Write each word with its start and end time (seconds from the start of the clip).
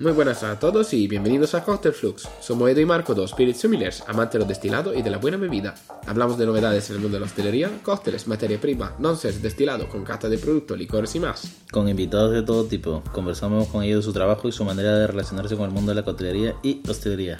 Muy 0.00 0.12
buenas 0.12 0.42
a 0.44 0.58
todos 0.58 0.94
y 0.94 1.06
bienvenidos 1.08 1.54
a 1.54 1.62
Cocktail 1.62 1.94
Flux. 1.94 2.26
Somos 2.40 2.70
Edo 2.70 2.80
y 2.80 2.86
Marco, 2.86 3.14
dos 3.14 3.32
Spirit 3.32 3.54
Similars, 3.54 4.02
amantes 4.06 4.32
de 4.32 4.38
los 4.38 4.48
destilados 4.48 4.96
y 4.96 5.02
de 5.02 5.10
la 5.10 5.18
buena 5.18 5.36
bebida. 5.36 5.74
Hablamos 6.06 6.38
de 6.38 6.46
novedades 6.46 6.88
en 6.88 6.96
el 6.96 7.02
mundo 7.02 7.16
de 7.16 7.20
la 7.20 7.26
hostelería, 7.26 7.70
cócteles, 7.82 8.26
materia 8.26 8.58
prima, 8.58 8.96
nonsense, 8.98 9.40
destilado, 9.40 9.90
con 9.90 10.02
cata 10.02 10.30
de 10.30 10.38
productos, 10.38 10.78
licores 10.78 11.14
y 11.16 11.20
más. 11.20 11.54
Con 11.70 11.86
invitados 11.86 12.32
de 12.32 12.42
todo 12.42 12.64
tipo, 12.64 13.02
conversamos 13.12 13.68
con 13.68 13.82
ellos 13.82 13.98
de 13.98 14.10
su 14.10 14.14
trabajo 14.14 14.48
y 14.48 14.52
su 14.52 14.64
manera 14.64 14.96
de 14.96 15.06
relacionarse 15.06 15.54
con 15.54 15.66
el 15.66 15.74
mundo 15.74 15.90
de 15.90 15.96
la 15.96 16.04
coctelería 16.06 16.56
y 16.62 16.80
hostelería. 16.88 17.36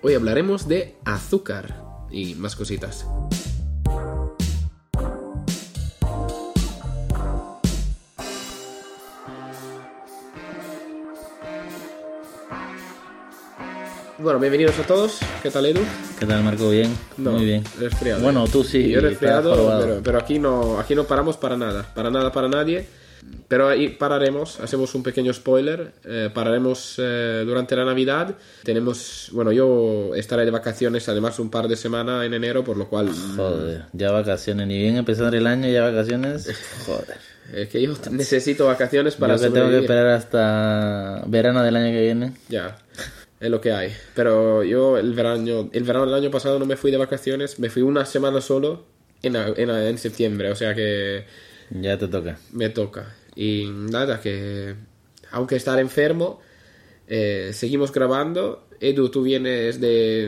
Hoy 0.00 0.14
hablaremos 0.14 0.68
de 0.68 0.94
azúcar 1.04 1.82
y 2.12 2.36
más 2.36 2.54
cositas. 2.54 3.08
Bueno, 14.24 14.40
bienvenidos 14.40 14.78
a 14.78 14.84
todos. 14.84 15.18
¿Qué 15.42 15.50
tal, 15.50 15.66
Edu? 15.66 15.80
¿Qué 16.18 16.24
tal, 16.24 16.42
Marco? 16.42 16.70
Bien, 16.70 16.90
No, 17.18 17.32
muy 17.32 17.44
bien. 17.44 17.62
resfriado. 17.78 18.22
Bueno, 18.22 18.46
tú 18.50 18.64
sí. 18.64 18.88
Yo 18.88 19.02
resfriado, 19.02 19.78
pero, 19.82 20.00
pero 20.02 20.18
aquí, 20.18 20.38
no, 20.38 20.80
aquí 20.80 20.94
no 20.94 21.04
paramos 21.04 21.36
para 21.36 21.58
nada. 21.58 21.82
Para 21.94 22.10
nada, 22.10 22.32
para 22.32 22.48
nadie. 22.48 22.86
Pero 23.48 23.68
ahí 23.68 23.90
pararemos, 23.90 24.60
hacemos 24.60 24.94
un 24.94 25.02
pequeño 25.02 25.30
spoiler. 25.34 25.92
eh, 26.06 26.30
pararemos 26.32 26.94
eh, 26.96 27.42
durante 27.44 27.76
la 27.76 27.84
Navidad. 27.84 28.34
Tenemos, 28.62 29.28
bueno, 29.32 29.52
yo 29.52 30.14
estaré 30.14 30.46
de 30.46 30.50
vacaciones 30.50 31.06
además 31.10 31.38
un 31.38 31.50
par 31.50 31.68
de 31.68 31.76
semanas 31.76 32.24
en 32.24 32.32
enero, 32.32 32.64
por 32.64 32.78
lo 32.78 32.88
cual 32.88 33.10
Joder, 33.36 33.84
ya 33.92 34.10
vacaciones, 34.10 34.66
ni 34.66 34.78
bien 34.78 34.96
empezar 34.96 35.34
el 35.34 35.46
año, 35.46 35.68
ya 35.68 35.82
vacaciones. 35.82 36.48
Joder. 36.86 37.18
es 37.52 37.68
que 37.68 37.82
yo 37.82 37.92
necesito 38.10 38.64
vacaciones 38.64 39.16
para 39.16 39.36
Yo 39.36 39.42
que 39.42 39.50
tengo 39.50 39.68
que 39.68 39.80
esperar 39.80 40.06
hasta 40.06 41.24
verano 41.26 41.62
del 41.62 41.76
año 41.76 41.92
que 41.92 42.00
viene. 42.00 42.32
Ya, 42.48 42.78
es 43.44 43.50
lo 43.50 43.60
que 43.60 43.72
hay. 43.72 43.92
Pero 44.14 44.62
yo 44.64 44.96
el 44.98 45.12
verano, 45.14 45.68
el 45.72 45.84
verano 45.84 46.06
del 46.06 46.14
año 46.14 46.30
pasado 46.30 46.58
no 46.58 46.66
me 46.66 46.76
fui 46.76 46.90
de 46.90 46.96
vacaciones, 46.96 47.58
me 47.58 47.70
fui 47.70 47.82
una 47.82 48.04
semana 48.06 48.40
solo 48.40 48.84
en, 49.22 49.36
en, 49.36 49.70
en 49.70 49.98
septiembre, 49.98 50.50
o 50.50 50.56
sea 50.56 50.74
que 50.74 51.24
Ya 51.70 51.98
te 51.98 52.08
toca. 52.08 52.38
me 52.52 52.68
toca. 52.70 53.14
Y 53.36 53.66
nada, 53.70 54.20
que 54.20 54.74
aunque 55.30 55.56
estar 55.56 55.78
enfermo, 55.78 56.40
eh, 57.08 57.50
seguimos 57.52 57.92
grabando. 57.92 58.60
Edu, 58.80 59.08
tú 59.08 59.22
vienes 59.22 59.80
de 59.80 60.26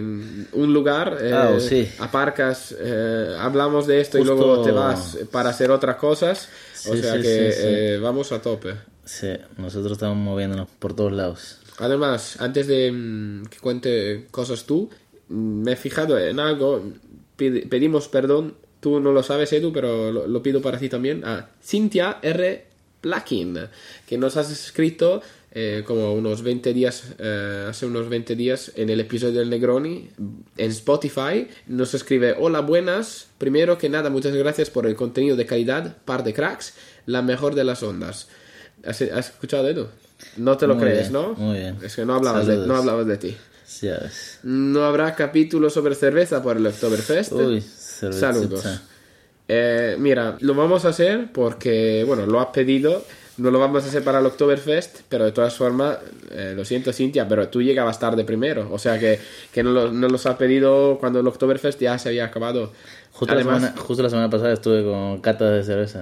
un 0.53 0.73
lugar, 0.73 1.19
eh, 1.21 1.31
Ah, 1.35 1.57
sí. 1.61 1.89
aparcas, 1.99 2.75
eh, 2.79 3.37
hablamos 3.39 3.87
de 3.87 4.01
esto 4.01 4.19
y 4.19 4.23
Justo- 4.23 4.35
luego 4.35 4.63
te 4.63 4.71
vas 4.73 5.19
para 5.31 5.51
hacer 5.51 5.71
otras 5.71 5.97
cosas. 5.97 6.49
o 6.89 6.95
Sí, 6.95 7.03
sea 7.03 7.17
sí, 7.17 7.23
que 7.23 7.95
eh, 7.95 7.99
vamos 7.99 8.33
a 8.33 8.41
tope. 8.41 8.75
Sí, 9.05 9.29
nosotros 9.59 9.93
estamos 9.93 10.17
moviéndonos 10.17 10.69
por 10.79 10.95
todos 10.95 11.13
lados. 11.13 11.59
Además, 11.79 12.41
antes 12.41 12.67
de 12.67 12.91
mm, 12.91 13.47
que 13.47 13.59
cuente 13.59 14.27
cosas 14.31 14.65
tú, 14.65 14.89
mm, 15.29 15.63
me 15.63 15.73
he 15.73 15.77
fijado 15.77 16.19
en 16.19 16.41
algo. 16.41 16.83
Pedimos 17.37 18.09
perdón, 18.09 18.55
tú 18.81 19.01
no 19.01 19.13
lo 19.13 19.23
sabes, 19.23 19.53
Edu, 19.53 19.73
pero 19.73 20.11
lo, 20.11 20.43
pido 20.43 20.63
para 20.63 20.79
ti 20.79 20.89
también. 20.89 21.25
A 21.25 21.51
Cynthia 21.63 22.19
R. 22.23 22.65
Plakin, 23.03 23.59
que 24.07 24.17
nos 24.17 24.39
has 24.39 24.51
escrito 24.51 25.21
eh, 25.53 25.85
como 25.87 26.15
unos 26.15 26.43
20 26.43 26.73
días, 26.73 27.15
eh, 27.19 27.67
hace 27.69 27.85
unos 27.85 28.09
20 28.09 28.35
días, 28.35 28.73
en 28.75 28.89
el 28.89 29.01
episodio 29.01 29.41
del 29.41 29.51
Negroni, 29.51 30.09
en 30.57 30.71
Spotify. 30.71 31.47
Nos 31.67 31.93
escribe: 31.93 32.35
Hola, 32.39 32.61
buenas. 32.61 33.29
Primero 33.37 33.77
que 33.77 33.91
nada, 33.91 34.09
muchas 34.09 34.35
gracias 34.35 34.71
por 34.71 34.87
el 34.87 34.97
contenido 34.97 35.37
de 35.37 35.45
calidad, 35.45 35.99
par 36.05 36.25
de 36.25 36.33
cracks, 36.33 36.73
la 37.05 37.21
mejor 37.21 37.55
de 37.55 37.65
las 37.65 37.83
ondas. 37.83 38.29
¿Has, 38.83 39.03
has 39.03 39.31
escuchado, 39.31 39.69
Edu? 39.69 39.89
No 40.37 40.57
te 40.57 40.67
lo 40.67 40.75
Muy 40.75 40.85
crees, 40.85 41.11
bien, 41.11 41.13
¿no? 41.13 41.35
muy 41.35 41.59
bien. 41.59 41.79
Es 41.83 41.97
que 41.97 42.05
no 42.05 42.15
hablabas, 42.15 42.47
de, 42.47 42.57
no 42.67 42.77
hablabas 42.77 43.07
de 43.07 43.17
ti. 43.19 43.37
Sí, 43.65 43.89
ves. 43.89 44.39
No 44.43 44.85
habrá 44.85 45.15
capítulo 45.15 45.69
sobre 45.71 45.95
cerveza 45.95 46.43
por 46.43 46.57
el 46.57 46.67
Oktoberfest. 46.67 47.33
Uy. 47.33 47.61
Saludos. 47.61 48.65
Eh, 49.49 49.97
mira, 49.99 50.37
lo 50.41 50.55
vamos 50.55 50.85
a 50.85 50.89
hacer 50.89 51.29
porque, 51.33 52.05
bueno, 52.07 52.27
lo 52.27 52.41
has 52.41 52.49
pedido. 52.49 53.05
No 53.39 53.51
lo 53.51 53.59
vamos 53.59 53.85
a 53.85 53.89
hacer 53.89 54.03
para 54.03 54.21
el 54.21 54.27
Oktoberfest, 54.27 55.01
pero 55.11 55.27
de 55.27 55.33
todas 55.33 55.55
formas, 55.55 55.99
eh, 56.31 56.55
lo 56.57 56.65
siento, 56.65 56.91
Cintia, 56.91 57.29
pero 57.29 57.49
tú 57.49 57.61
llegabas 57.61 57.99
tarde 57.99 58.25
primero. 58.25 58.69
O 58.73 58.79
sea 58.79 58.99
que, 58.99 59.21
que 59.53 59.63
no, 59.63 59.73
lo, 59.73 59.93
no 59.93 60.09
los 60.09 60.25
has 60.25 60.37
pedido 60.37 60.97
cuando 60.99 61.21
el 61.21 61.27
Oktoberfest 61.27 61.79
ya 61.79 61.99
se 61.99 62.09
había 62.09 62.25
acabado. 62.25 62.73
Justo, 63.19 63.33
Además- 63.33 63.63
la 63.63 63.69
semana, 63.69 63.83
justo 63.87 64.03
la 64.03 64.11
semana 64.11 64.29
pasada 64.29 64.53
estuve 64.53 64.85
con 64.85 65.23
catas 65.23 65.51
de 65.51 65.63
cerveza. 65.63 66.01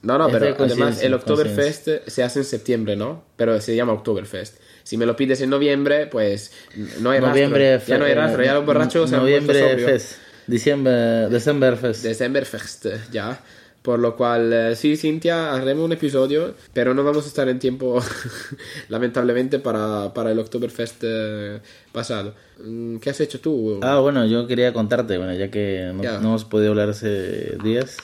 No, 0.00 0.16
no, 0.16 0.28
Es 0.28 0.32
de 0.32 0.38
pero 0.40 0.64
además 0.64 1.02
el. 1.02 1.12
Oktoberfest 1.12 1.88
se 2.06 2.22
hace 2.22 2.38
en 2.38 2.44
septiembre, 2.46 2.96
¿no? 2.96 3.22
Pero 3.36 3.60
se 3.60 3.76
llama 3.76 3.92
Oktoberfest. 3.92 4.56
Si 4.82 4.96
me 4.96 5.04
lo 5.04 5.14
pides 5.14 5.42
en 5.42 5.50
noviembre, 5.50 6.06
pues 6.06 6.52
no 7.00 7.10
hay 7.10 7.20
Noviembre, 7.20 7.74
rastro. 7.76 7.94
Ya 7.94 7.98
no 7.98 8.06
hay 8.06 8.14
rastro, 8.14 8.42
ya 8.44 8.54
los 8.54 8.64
borrachos 8.64 9.10
se 9.10 9.16
han 9.16 9.20
Noviembre. 9.22 9.76
Fest. 9.78 10.16
Diciembre, 10.46 11.28
December 11.28 11.76
Fest. 11.76 12.02
Decemberfest, 12.02 12.86
ya. 13.12 13.40
Por 13.84 13.98
lo 13.98 14.16
cual, 14.16 14.50
eh, 14.50 14.76
sí, 14.76 14.96
Cintia, 14.96 15.52
haremos 15.52 15.84
un 15.84 15.92
episodio, 15.92 16.54
pero 16.72 16.94
no 16.94 17.04
vamos 17.04 17.26
a 17.26 17.28
estar 17.28 17.50
en 17.50 17.58
tiempo, 17.58 18.00
lamentablemente, 18.88 19.58
para, 19.58 20.14
para 20.14 20.32
el 20.32 20.38
Oktoberfest 20.38 21.02
eh, 21.02 21.60
pasado. 21.92 22.34
Mm, 22.64 22.96
¿Qué 22.96 23.10
has 23.10 23.20
hecho 23.20 23.40
tú? 23.40 23.80
Ah, 23.82 23.98
bueno, 23.98 24.24
yo 24.24 24.46
quería 24.46 24.72
contarte, 24.72 25.18
bueno, 25.18 25.34
ya 25.34 25.50
que 25.50 25.92
no, 25.94 26.02
no 26.02 26.28
hemos 26.28 26.46
podido 26.46 26.70
hablar 26.70 26.88
hace 26.88 27.58
días. 27.62 27.98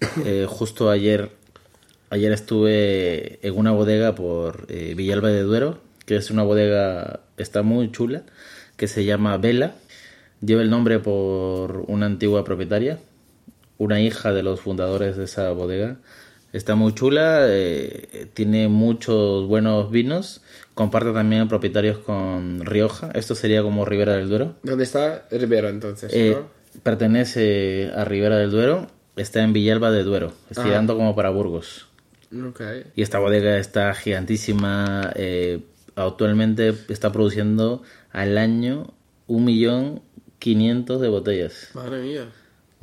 eh, 0.24 0.46
justo 0.48 0.88
ayer, 0.88 1.30
ayer 2.08 2.32
estuve 2.32 3.38
en 3.46 3.54
una 3.54 3.72
bodega 3.72 4.14
por 4.14 4.64
eh, 4.70 4.94
Villalba 4.96 5.28
de 5.28 5.42
Duero, 5.42 5.78
que 6.06 6.16
es 6.16 6.30
una 6.30 6.42
bodega, 6.42 7.20
está 7.36 7.60
muy 7.60 7.92
chula, 7.92 8.22
que 8.78 8.88
se 8.88 9.04
llama 9.04 9.36
Vela. 9.36 9.74
Lleva 10.40 10.62
el 10.62 10.70
nombre 10.70 11.00
por 11.00 11.84
una 11.86 12.06
antigua 12.06 12.44
propietaria, 12.44 12.98
una 13.78 14.00
hija 14.00 14.32
de 14.32 14.42
los 14.42 14.60
fundadores 14.60 15.16
de 15.16 15.24
esa 15.24 15.50
bodega. 15.52 15.96
Está 16.52 16.74
muy 16.74 16.94
chula, 16.94 17.46
eh, 17.48 18.28
tiene 18.34 18.68
muchos 18.68 19.46
buenos 19.46 19.90
vinos, 19.90 20.42
comparte 20.74 21.12
también 21.12 21.48
propietarios 21.48 21.98
con 21.98 22.64
Rioja, 22.66 23.10
esto 23.14 23.34
sería 23.34 23.62
como 23.62 23.86
Ribera 23.86 24.16
del 24.16 24.28
Duero. 24.28 24.56
¿Dónde 24.62 24.84
está 24.84 25.26
Rivera 25.30 25.70
entonces? 25.70 26.12
Eh, 26.12 26.36
no? 26.38 26.48
pertenece 26.82 27.90
a 27.94 28.04
Ribera 28.04 28.36
del 28.36 28.50
Duero, 28.50 28.86
está 29.16 29.42
en 29.42 29.54
Villalba 29.54 29.90
de 29.90 30.04
Duero, 30.04 30.32
estirando 30.50 30.96
como 30.96 31.14
para 31.14 31.30
Burgos. 31.30 31.86
Y 32.94 33.02
esta 33.02 33.18
bodega 33.18 33.58
está 33.58 33.92
gigantísima, 33.94 35.12
eh, 35.16 35.60
actualmente 35.96 36.74
está 36.88 37.12
produciendo 37.12 37.82
al 38.10 38.38
año 38.38 38.94
un 39.26 39.44
millón 39.44 40.02
quinientos 40.38 41.00
de 41.00 41.08
botellas. 41.08 41.70
Madre 41.74 42.02
mía. 42.02 42.28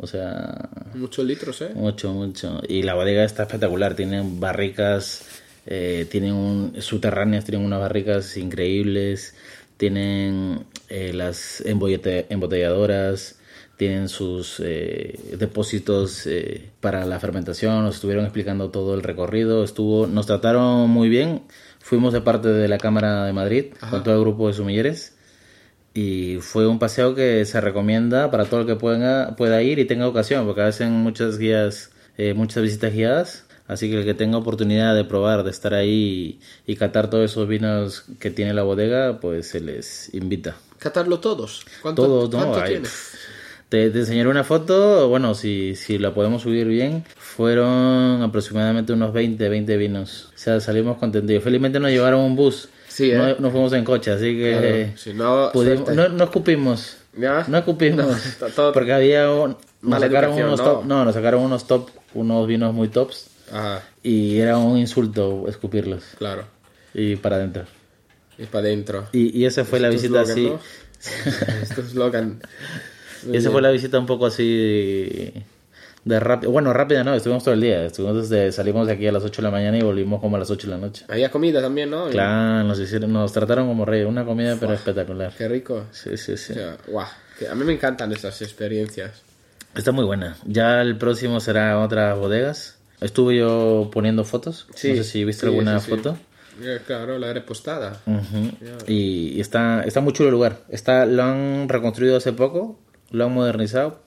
O 0.01 0.07
sea, 0.07 0.69
Muchos 0.95 1.25
litros, 1.25 1.61
¿eh? 1.61 1.71
mucho, 1.75 2.13
mucho. 2.13 2.61
Y 2.67 2.83
la 2.83 2.95
bodega 2.95 3.23
está 3.23 3.43
espectacular. 3.43 3.95
Tienen 3.95 4.39
barricas, 4.39 5.25
eh, 5.65 6.07
tienen 6.09 6.33
un, 6.33 6.81
subterráneas, 6.81 7.45
tienen 7.45 7.65
unas 7.65 7.79
barricas 7.79 8.37
increíbles. 8.37 9.35
Tienen 9.77 10.65
eh, 10.89 11.13
las 11.13 11.61
embotelladoras, 11.61 13.39
tienen 13.77 14.09
sus 14.09 14.59
eh, 14.59 15.17
depósitos 15.37 16.27
eh, 16.27 16.69
para 16.81 17.05
la 17.05 17.17
fermentación. 17.19 17.83
Nos 17.83 17.95
estuvieron 17.95 18.25
explicando 18.25 18.71
todo 18.71 18.93
el 18.93 19.03
recorrido. 19.03 19.63
Estuvo, 19.63 20.05
nos 20.05 20.25
trataron 20.25 20.89
muy 20.89 21.07
bien. 21.07 21.43
Fuimos 21.79 22.11
de 22.11 22.19
parte 22.19 22.49
de 22.49 22.67
la 22.67 22.77
Cámara 22.77 23.23
de 23.23 23.31
Madrid 23.31 23.67
con 23.89 24.03
todo 24.03 24.15
el 24.15 24.19
grupo 24.19 24.49
de 24.49 24.53
sumilleres. 24.53 25.15
Y 25.99 26.37
fue 26.39 26.65
un 26.65 26.79
paseo 26.79 27.13
que 27.13 27.43
se 27.43 27.59
recomienda 27.59 28.31
para 28.31 28.45
todo 28.45 28.61
el 28.61 28.65
que 28.65 28.77
pueda, 28.77 29.35
pueda 29.35 29.61
ir 29.61 29.79
y 29.79 29.85
tenga 29.85 30.07
ocasión, 30.07 30.45
porque 30.45 30.61
hacen 30.61 30.93
muchas 30.93 31.37
guías, 31.37 31.91
eh, 32.17 32.33
muchas 32.33 32.63
visitas 32.63 32.93
guiadas. 32.93 33.43
Así 33.67 33.89
que 33.89 33.99
el 33.99 34.05
que 34.05 34.13
tenga 34.13 34.37
oportunidad 34.37 34.95
de 34.95 35.03
probar, 35.03 35.43
de 35.43 35.51
estar 35.51 35.73
ahí 35.73 36.39
y, 36.65 36.71
y 36.71 36.77
catar 36.77 37.09
todos 37.09 37.29
esos 37.29 37.49
vinos 37.49 38.05
que 38.17 38.31
tiene 38.31 38.53
la 38.53 38.63
bodega, 38.63 39.19
pues 39.19 39.49
se 39.49 39.59
les 39.59 40.13
invita. 40.13 40.55
¿Catarlo 40.77 41.19
todos? 41.19 41.65
¿Cuánto, 41.81 42.03
Todos, 42.03 42.29
¿no? 42.31 42.53
Te, 43.67 43.91
te 43.91 43.99
enseñaré 43.99 44.29
una 44.29 44.45
foto, 44.45 45.09
bueno, 45.09 45.35
si, 45.35 45.75
si 45.75 45.99
la 45.99 46.13
podemos 46.13 46.43
subir 46.43 46.65
bien, 46.65 47.03
fueron 47.17 48.23
aproximadamente 48.23 48.93
unos 48.93 49.11
20, 49.11 49.49
20 49.49 49.77
vinos. 49.77 50.29
O 50.33 50.37
sea, 50.37 50.61
salimos 50.61 50.97
contentos. 50.97 51.43
Felizmente 51.43 51.79
nos 51.79 51.91
llevaron 51.91 52.21
un 52.21 52.37
bus. 52.37 52.69
Sí, 52.99 53.11
¿eh? 53.11 53.17
no, 53.17 53.35
no 53.39 53.51
fuimos 53.51 53.71
en 53.73 53.85
coche, 53.85 54.11
así 54.11 54.35
que 54.37 54.51
Claro, 54.59 54.97
si 54.97 55.13
no, 55.13 55.51
pudimos- 55.53 55.89
no, 55.95 56.09
no 56.09 56.23
escupimos. 56.25 56.97
¿Ya? 57.17 57.45
No 57.47 57.57
escupimos. 57.59 58.05
No, 58.41 58.47
todo- 58.47 58.73
porque 58.73 58.91
había 58.93 59.31
un, 59.31 59.55
nos 59.81 60.01
sacaron 60.01 60.33
unos 60.33 60.59
¿no? 60.59 60.65
top, 60.65 60.85
no, 60.85 61.05
nos 61.05 61.13
sacaron 61.13 61.41
unos 61.43 61.65
top, 61.65 61.89
unos 62.13 62.45
vinos 62.47 62.73
muy 62.73 62.89
tops 62.89 63.27
Ajá, 63.51 63.83
y 64.03 64.37
era 64.39 64.57
un 64.57 64.77
insulto 64.77 65.45
escupirlos 65.47 66.03
claro. 66.17 66.43
y 66.93 67.15
para 67.15 67.37
adentro. 67.37 67.63
Y 68.37 68.45
para 68.45 68.67
adentro. 68.67 69.07
Y, 69.13 69.37
y 69.39 69.45
esa 69.45 69.63
fue 69.65 69.79
la 69.79 69.89
visita 69.89 70.21
eslogan, 70.21 70.31
así. 70.31 70.45
¿no? 70.49 70.59
Es 71.63 71.69
tu 71.73 71.81
eslogan. 71.81 72.41
Muy 73.23 73.37
Esa 73.37 73.47
bien. 73.47 73.51
fue 73.53 73.61
la 73.61 73.71
visita 73.71 73.97
un 73.99 74.05
poco 74.05 74.25
así 74.25 74.43
De 74.45 75.43
rápida, 76.05 76.49
bueno, 76.49 76.73
rápida 76.73 77.03
no, 77.03 77.13
estuvimos 77.13 77.43
todo 77.43 77.53
el 77.53 77.61
día. 77.61 77.85
Estuvimos 77.85 78.29
desde, 78.29 78.51
salimos 78.51 78.87
de 78.87 78.93
aquí 78.93 79.07
a 79.07 79.11
las 79.11 79.23
8 79.23 79.41
de 79.41 79.47
la 79.47 79.51
mañana 79.51 79.77
y 79.77 79.81
volvimos 79.81 80.21
como 80.21 80.35
a 80.35 80.39
las 80.39 80.49
8 80.49 80.67
de 80.67 80.73
la 80.73 80.79
noche. 80.79 81.05
Había 81.07 81.29
comida 81.29 81.61
también, 81.61 81.89
¿no? 81.89 82.09
Claro, 82.09 82.63
nos, 82.63 82.79
hicieron, 82.79 83.11
nos 83.13 83.31
trataron 83.33 83.67
como 83.67 83.85
reyes. 83.85 84.07
Una 84.07 84.25
comida, 84.25 84.57
pero 84.59 84.73
espectacular. 84.73 85.33
Qué 85.37 85.47
rico. 85.47 85.85
Sí, 85.91 86.17
sí, 86.17 86.37
sí. 86.37 86.53
O 86.53 86.55
sea, 86.55 87.51
a 87.51 87.55
mí 87.55 87.63
me 87.63 87.73
encantan 87.73 88.11
estas 88.11 88.41
experiencias. 88.41 89.21
Está 89.75 89.91
muy 89.91 90.05
buena. 90.05 90.35
Ya 90.45 90.81
el 90.81 90.97
próximo 90.97 91.39
será 91.39 91.79
otras 91.79 92.17
bodegas. 92.17 92.77
Estuve 93.01 93.37
yo 93.37 93.89
poniendo 93.93 94.23
fotos. 94.23 94.67
Sí, 94.75 94.89
no 94.89 94.95
sé 94.97 95.03
si 95.03 95.25
viste 95.25 95.41
sí, 95.41 95.47
alguna 95.47 95.79
sí, 95.79 95.85
sí. 95.85 95.91
foto. 95.91 96.17
Eh, 96.61 96.79
Claro, 96.85 97.17
la 97.17 97.31
repostada. 97.31 98.01
Y, 98.87 99.33
y 99.35 99.41
está, 99.41 99.83
está 99.83 100.01
muy 100.01 100.13
chulo 100.13 100.29
el 100.29 100.33
lugar. 100.33 100.63
Está, 100.69 101.05
lo 101.05 101.23
han 101.23 101.69
reconstruido 101.69 102.17
hace 102.17 102.33
poco, 102.33 102.79
lo 103.11 103.25
han 103.25 103.33
modernizado. 103.33 104.01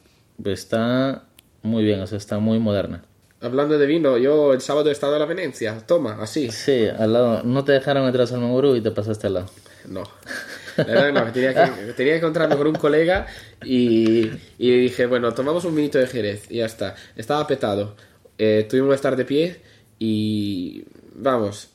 Está 0.45 1.25
muy 1.63 1.85
bien, 1.85 2.01
o 2.01 2.07
sea, 2.07 2.19
está 2.19 2.39
muy 2.39 2.59
moderna. 2.59 3.05
Hablando 3.41 3.77
de 3.77 3.87
vino, 3.87 4.19
yo 4.19 4.53
el 4.53 4.61
sábado 4.61 4.89
he 4.89 4.93
estado 4.93 5.17
a 5.17 5.19
la 5.19 5.27
Venecia. 5.27 5.79
Toma, 5.85 6.19
así. 6.21 6.51
Sí, 6.51 6.87
al 6.87 7.13
lado. 7.13 7.43
No 7.43 7.65
te 7.65 7.73
dejaron 7.73 8.07
entrar 8.07 8.25
a 8.25 8.27
Salmanguru 8.29 8.77
y 8.77 8.81
te 8.81 8.93
pasaste 8.93 9.27
al 9.27 9.35
lado. 9.35 9.47
No. 9.89 10.05
La 10.77 10.85
verdad 10.85 11.13
no, 11.13 11.33
tenía 11.33 11.53
que, 11.53 11.93
tenía 11.95 12.13
que 12.13 12.19
encontrarme 12.19 12.57
con 12.57 12.69
un 12.69 12.77
colega 12.77 13.27
y, 13.65 14.31
y 14.59 14.81
dije, 14.83 15.07
bueno, 15.07 15.33
tomamos 15.35 15.65
un 15.65 15.75
vinito 15.75 15.99
de 15.99 16.07
Jerez 16.07 16.47
y 16.51 16.59
ya 16.59 16.67
está. 16.67 16.95
Estaba 17.17 17.45
petado. 17.47 17.97
Eh, 18.39 18.67
tuvimos 18.69 18.91
que 18.91 18.95
estar 18.95 19.17
de 19.17 19.25
pie 19.25 19.61
y 19.99 20.85
vamos, 21.15 21.69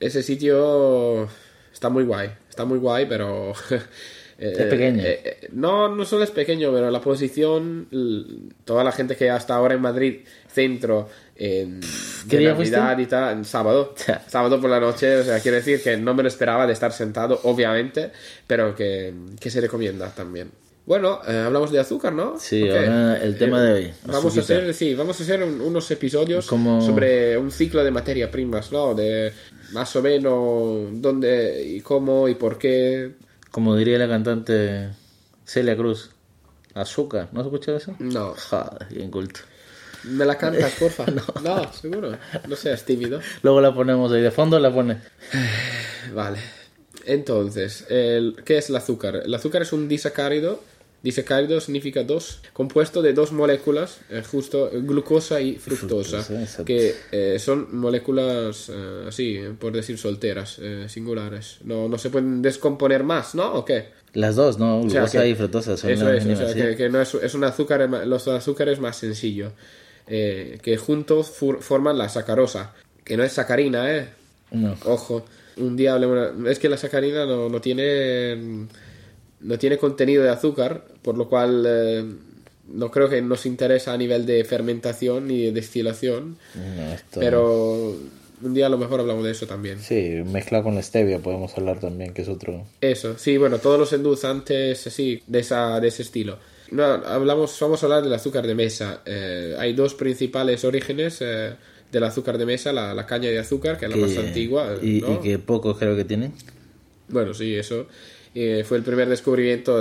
ese 0.00 0.22
sitio 0.22 1.28
está 1.72 1.88
muy 1.88 2.04
guay. 2.04 2.30
Está 2.48 2.64
muy 2.64 2.78
guay, 2.78 3.06
pero... 3.06 3.52
eh, 4.42 4.52
Es 4.58 4.66
pequeño. 4.66 5.02
eh, 5.02 5.20
eh, 5.24 5.48
no, 5.52 5.94
no 5.94 6.04
solo 6.04 6.24
es 6.24 6.30
pequeño, 6.30 6.72
pero 6.72 6.90
la 6.90 7.00
posición, 7.00 8.48
toda 8.64 8.82
la 8.84 8.92
gente 8.92 9.16
que 9.16 9.30
hasta 9.30 9.54
ahora 9.54 9.74
en 9.74 9.80
Madrid, 9.80 10.20
centro, 10.52 11.08
en 11.36 11.80
¿Qué 12.28 12.38
día? 12.38 12.52
Navidad 12.52 12.98
y 12.98 13.06
tal, 13.06 13.38
en 13.38 13.44
sábado, 13.44 13.94
sábado 14.28 14.60
por 14.60 14.70
la 14.70 14.80
noche, 14.80 15.16
o 15.18 15.24
sea, 15.24 15.40
quiero 15.40 15.56
decir 15.56 15.82
que 15.82 15.96
no 15.96 16.14
me 16.14 16.22
lo 16.22 16.28
esperaba 16.28 16.66
de 16.66 16.72
estar 16.72 16.92
sentado, 16.92 17.40
obviamente, 17.44 18.10
pero 18.46 18.74
que, 18.74 19.12
que 19.40 19.50
se 19.50 19.60
recomienda 19.60 20.10
también. 20.14 20.50
Bueno, 20.84 21.20
eh, 21.28 21.44
hablamos 21.46 21.70
de 21.70 21.78
azúcar, 21.78 22.12
¿no? 22.12 22.36
Sí, 22.40 22.64
Ok. 22.64 22.70
ahora 22.76 23.22
el 23.22 23.38
tema 23.38 23.62
de 23.62 23.72
hoy, 23.72 23.90
Vamos 24.04 24.36
a 24.36 24.40
hacer, 24.40 24.74
sí, 24.74 24.96
vamos 24.96 25.20
a 25.20 25.22
hacer 25.22 25.40
un- 25.44 25.60
unos 25.60 25.88
episodios 25.92 26.46
Como- 26.46 26.80
sobre 26.84 27.36
un 27.38 27.52
ciclo 27.52 27.84
de 27.84 27.92
materia 27.92 28.28
primas, 28.32 28.72
¿no? 28.72 28.92
De 28.92 29.32
más 29.72 29.94
o 29.94 30.02
menos 30.02 30.88
dónde 31.00 31.62
y 31.64 31.80
cómo 31.82 32.28
y 32.28 32.34
por 32.34 32.58
qué. 32.58 33.12
Como 33.52 33.76
diría 33.76 33.98
la 33.98 34.08
cantante 34.08 34.88
Celia 35.44 35.76
Cruz, 35.76 36.10
azúcar. 36.74 37.28
¿No 37.32 37.40
has 37.40 37.46
escuchado 37.46 37.76
eso? 37.76 37.94
No. 38.00 38.34
Joder, 38.34 38.88
bien 38.90 39.10
culto. 39.10 39.40
¿Me 40.04 40.24
la 40.24 40.36
cantas, 40.36 40.72
porfa? 40.72 41.04
no. 41.44 41.72
seguro. 41.72 42.16
No 42.48 42.56
seas 42.56 42.84
tímido. 42.84 43.20
Luego 43.42 43.60
la 43.60 43.72
ponemos 43.72 44.10
ahí 44.10 44.20
de 44.20 44.30
fondo, 44.32 44.58
la 44.58 44.72
pone. 44.74 44.98
Vale. 46.12 46.38
Entonces, 47.04 47.84
el- 47.88 48.42
¿qué 48.44 48.58
es 48.58 48.68
el 48.70 48.76
azúcar? 48.76 49.22
El 49.24 49.32
azúcar 49.34 49.62
es 49.62 49.72
un 49.72 49.86
disacárido. 49.88 50.60
Disacárido 51.02 51.60
significa 51.60 52.04
dos, 52.04 52.40
compuesto 52.52 53.02
de 53.02 53.12
dos 53.12 53.32
moléculas, 53.32 53.98
eh, 54.08 54.22
justo 54.28 54.70
glucosa 54.72 55.40
y 55.40 55.56
fructosa, 55.56 56.24
que 56.64 56.94
eh, 57.10 57.38
son 57.40 57.76
moléculas 57.76 58.70
eh, 58.72 59.04
así, 59.08 59.40
por 59.58 59.72
decir 59.72 59.98
solteras, 59.98 60.58
eh, 60.60 60.86
singulares. 60.88 61.58
No, 61.64 61.88
no 61.88 61.98
se 61.98 62.08
pueden 62.10 62.40
descomponer 62.40 63.02
más, 63.02 63.34
¿no? 63.34 63.52
¿O 63.54 63.64
qué? 63.64 63.88
Las 64.14 64.36
dos, 64.36 64.58
¿no? 64.58 64.78
O 64.78 64.82
sea, 64.88 65.00
Glucosa 65.00 65.22
que- 65.22 65.28
y 65.30 65.34
fructosa 65.34 65.76
son 65.76 65.90
Eso 65.90 66.12
es, 66.12 66.24
o 66.24 66.36
sea, 66.36 66.48
sí. 66.52 66.60
que, 66.60 66.76
que 66.76 66.88
no 66.88 67.00
es, 67.00 67.12
es 67.14 67.34
un 67.34 67.42
azúcar, 67.44 67.88
los 68.06 68.28
azúcares 68.28 68.78
más 68.78 68.96
sencillos, 68.96 69.52
eh, 70.06 70.58
que 70.62 70.76
juntos 70.76 71.30
forman 71.60 71.98
la 71.98 72.08
sacarosa, 72.10 72.74
que 73.04 73.16
no 73.16 73.24
es 73.24 73.32
sacarina, 73.32 73.92
¿eh? 73.96 74.08
No. 74.52 74.76
Ojo, 74.84 75.24
un 75.56 75.76
día 75.76 75.94
hablemos. 75.94 76.46
Es 76.46 76.58
que 76.60 76.68
la 76.68 76.76
sacarina 76.76 77.24
no, 77.26 77.48
no 77.48 77.60
tiene. 77.60 78.68
No 79.42 79.58
tiene 79.58 79.78
contenido 79.78 80.22
de 80.22 80.30
azúcar, 80.30 80.84
por 81.02 81.16
lo 81.18 81.28
cual 81.28 81.64
eh, 81.66 82.04
no 82.68 82.90
creo 82.90 83.08
que 83.08 83.20
nos 83.22 83.44
interesa 83.46 83.92
a 83.92 83.96
nivel 83.96 84.24
de 84.26 84.44
fermentación 84.44 85.26
ni 85.28 85.42
de 85.42 85.52
destilación. 85.52 86.36
No, 86.54 86.92
esto- 86.92 87.20
Pero 87.20 87.96
un 88.42 88.54
día 88.54 88.66
a 88.66 88.68
lo 88.68 88.78
mejor 88.78 89.00
hablamos 89.00 89.24
de 89.24 89.30
eso 89.32 89.46
también. 89.46 89.78
Sí, 89.80 90.22
mezclado 90.26 90.64
con 90.64 90.74
la 90.74 90.82
stevia 90.82 91.18
podemos 91.18 91.56
hablar 91.56 91.78
también, 91.80 92.12
que 92.14 92.22
es 92.22 92.28
otro... 92.28 92.64
Eso, 92.80 93.16
sí, 93.18 93.36
bueno, 93.36 93.58
todos 93.58 93.78
los 93.78 93.92
endulzantes 93.92 94.86
así, 94.86 95.22
de, 95.26 95.40
esa, 95.40 95.78
de 95.80 95.88
ese 95.88 96.02
estilo. 96.02 96.38
No, 96.70 96.84
hablamos, 96.84 97.56
vamos 97.60 97.82
a 97.82 97.86
hablar 97.86 98.02
del 98.02 98.14
azúcar 98.14 98.46
de 98.46 98.54
mesa. 98.54 99.02
Eh, 99.04 99.54
hay 99.58 99.74
dos 99.74 99.94
principales 99.94 100.64
orígenes 100.64 101.18
eh, 101.20 101.52
del 101.92 102.02
azúcar 102.04 102.38
de 102.38 102.46
mesa, 102.46 102.72
la, 102.72 102.94
la 102.94 103.04
caña 103.06 103.28
de 103.28 103.38
azúcar, 103.38 103.76
que 103.78 103.84
es 103.86 103.90
la 103.90 103.96
más 103.98 104.16
antigua. 104.16 104.76
Y, 104.80 105.00
¿no? 105.02 105.14
y 105.14 105.18
que 105.18 105.38
pocos 105.38 105.76
creo 105.78 105.94
que 105.96 106.04
tienen. 106.04 106.32
Bueno, 107.08 107.34
sí, 107.34 107.54
eso. 107.54 107.86
Eh, 108.34 108.64
fue 108.66 108.78
el 108.78 108.82
primer 108.82 109.08
descubrimiento 109.08 109.78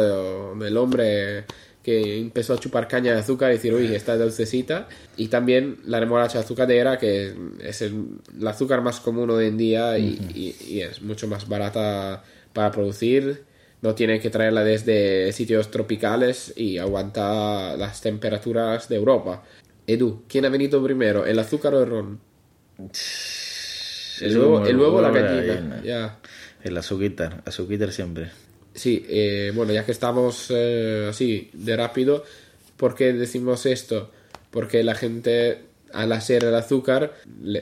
de- 0.55 0.63
del 0.65 0.77
hombre 0.77 1.45
que 1.83 2.19
empezó 2.19 2.53
a 2.53 2.57
chupar 2.59 2.87
caña 2.87 3.13
de 3.13 3.19
azúcar 3.21 3.49
y 3.51 3.55
decir, 3.55 3.73
uy, 3.73 3.95
esta 3.95 4.13
es 4.13 4.19
dulcecita. 4.19 4.87
Y 5.17 5.29
también 5.29 5.77
la 5.85 5.99
remolacha 5.99 6.39
azucarera, 6.39 6.97
que 6.99 7.33
es 7.59 7.81
el, 7.81 8.05
el 8.39 8.47
azúcar 8.47 8.81
más 8.81 8.99
común 8.99 9.29
hoy 9.31 9.47
en 9.47 9.57
día 9.57 9.97
y, 9.97 10.19
y- 10.35 10.55
y 10.75 10.81
es 10.81 11.01
mucho 11.01 11.27
más 11.27 11.47
barata 11.47 12.23
para 12.53 12.69
producir. 12.71 13.45
No 13.81 13.95
tiene 13.95 14.19
que 14.19 14.29
traerla 14.29 14.63
desde 14.63 15.31
sitios 15.31 15.71
tropicales 15.71 16.53
y 16.55 16.77
aguanta 16.77 17.75
las 17.77 17.99
temperaturas 18.01 18.87
de 18.87 18.97
Europa. 18.97 19.41
Edu, 19.87 20.21
¿quién 20.27 20.45
ha 20.45 20.49
venido 20.49 20.83
primero, 20.83 21.25
el 21.25 21.39
azúcar 21.39 21.73
o 21.73 21.81
el 21.83 21.89
ron? 21.89 22.19
El 24.21 24.37
huevo, 24.37 24.53
como 24.53 24.65
el 24.67 24.77
huevo 24.77 24.97
o 24.97 25.01
la 25.01 25.09
huevo 25.09 25.25
y 25.25 25.31
gallina. 25.47 25.53
gallina. 25.55 25.81
Ya. 25.83 26.19
El 26.63 26.77
azuquitar, 26.77 27.43
azuquitar 27.45 27.91
siempre. 27.91 28.31
Sí, 28.73 29.05
eh, 29.09 29.51
bueno, 29.53 29.73
ya 29.73 29.85
que 29.85 29.91
estamos 29.91 30.47
eh, 30.49 31.07
así 31.09 31.49
de 31.53 31.75
rápido, 31.75 32.23
¿por 32.77 32.95
qué 32.95 33.13
decimos 33.13 33.65
esto? 33.65 34.11
Porque 34.49 34.83
la 34.83 34.95
gente, 34.95 35.63
al 35.93 36.11
hacer 36.13 36.43
el 36.45 36.55
azúcar, 36.55 37.15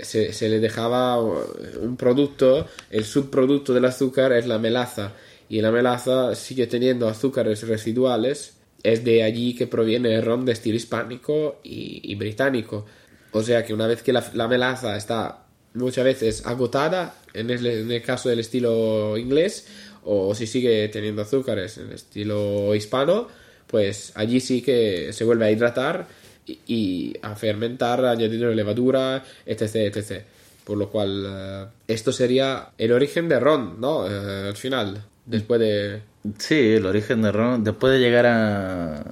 se, 0.03 0.33
se 0.33 0.49
le 0.49 0.59
dejaba 0.59 1.19
un 1.19 1.97
producto, 1.97 2.67
el 2.91 3.05
subproducto 3.05 3.73
del 3.73 3.85
azúcar 3.85 4.33
es 4.33 4.45
la 4.45 4.59
melaza, 4.59 5.13
y 5.49 5.61
la 5.61 5.71
melaza 5.71 6.35
sigue 6.35 6.67
teniendo 6.67 7.07
azúcares 7.07 7.67
residuales, 7.67 8.57
es 8.83 9.03
de 9.03 9.23
allí 9.23 9.55
que 9.55 9.67
proviene 9.67 10.15
el 10.15 10.23
ron 10.23 10.45
de 10.45 10.51
estilo 10.51 10.77
hispánico 10.77 11.59
y, 11.63 12.01
y 12.03 12.15
británico. 12.15 12.85
O 13.31 13.43
sea 13.43 13.65
que 13.65 13.73
una 13.73 13.87
vez 13.87 14.03
que 14.03 14.13
la, 14.13 14.23
la 14.33 14.47
melaza 14.47 14.95
está 14.95 15.48
muchas 15.73 16.03
veces 16.03 16.45
agotada, 16.45 17.15
en 17.33 17.49
el, 17.49 17.65
en 17.65 17.91
el 17.91 18.01
caso 18.01 18.29
del 18.29 18.39
estilo 18.39 19.17
inglés, 19.17 19.67
o 20.03 20.33
si 20.33 20.47
sigue 20.47 20.87
teniendo 20.89 21.21
azúcares 21.21 21.77
en 21.77 21.87
el 21.87 21.93
estilo 21.93 22.73
hispano, 22.75 23.27
pues 23.67 24.11
allí 24.15 24.39
sí 24.39 24.61
que 24.61 25.13
se 25.13 25.23
vuelve 25.23 25.45
a 25.45 25.51
hidratar 25.51 26.07
y, 26.45 26.59
y 26.67 27.13
a 27.21 27.35
fermentar 27.35 28.03
añadiendo 28.05 28.49
levadura, 28.49 29.23
etc, 29.45 29.75
etc. 29.95 30.23
Por 30.63 30.77
lo 30.77 30.89
cual, 30.89 31.25
eh, 31.27 31.65
esto 31.87 32.11
sería 32.11 32.69
el 32.77 32.91
origen 32.91 33.29
de 33.29 33.39
ron, 33.39 33.79
¿no? 33.79 34.07
Eh, 34.07 34.47
al 34.49 34.55
final, 34.55 35.03
después 35.25 35.59
de... 35.59 36.01
Sí, 36.37 36.73
el 36.73 36.85
origen 36.85 37.21
de 37.21 37.31
ron, 37.31 37.63
después 37.63 37.93
de 37.93 37.99
llegar 37.99 38.25
a, 38.25 39.03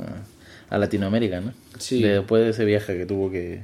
a 0.70 0.78
Latinoamérica, 0.78 1.42
¿no? 1.42 1.54
Sí. 1.78 2.02
Después 2.02 2.44
de 2.44 2.50
ese 2.50 2.66
viaje 2.66 2.98
que 2.98 3.06
tuvo 3.06 3.32
que, 3.32 3.64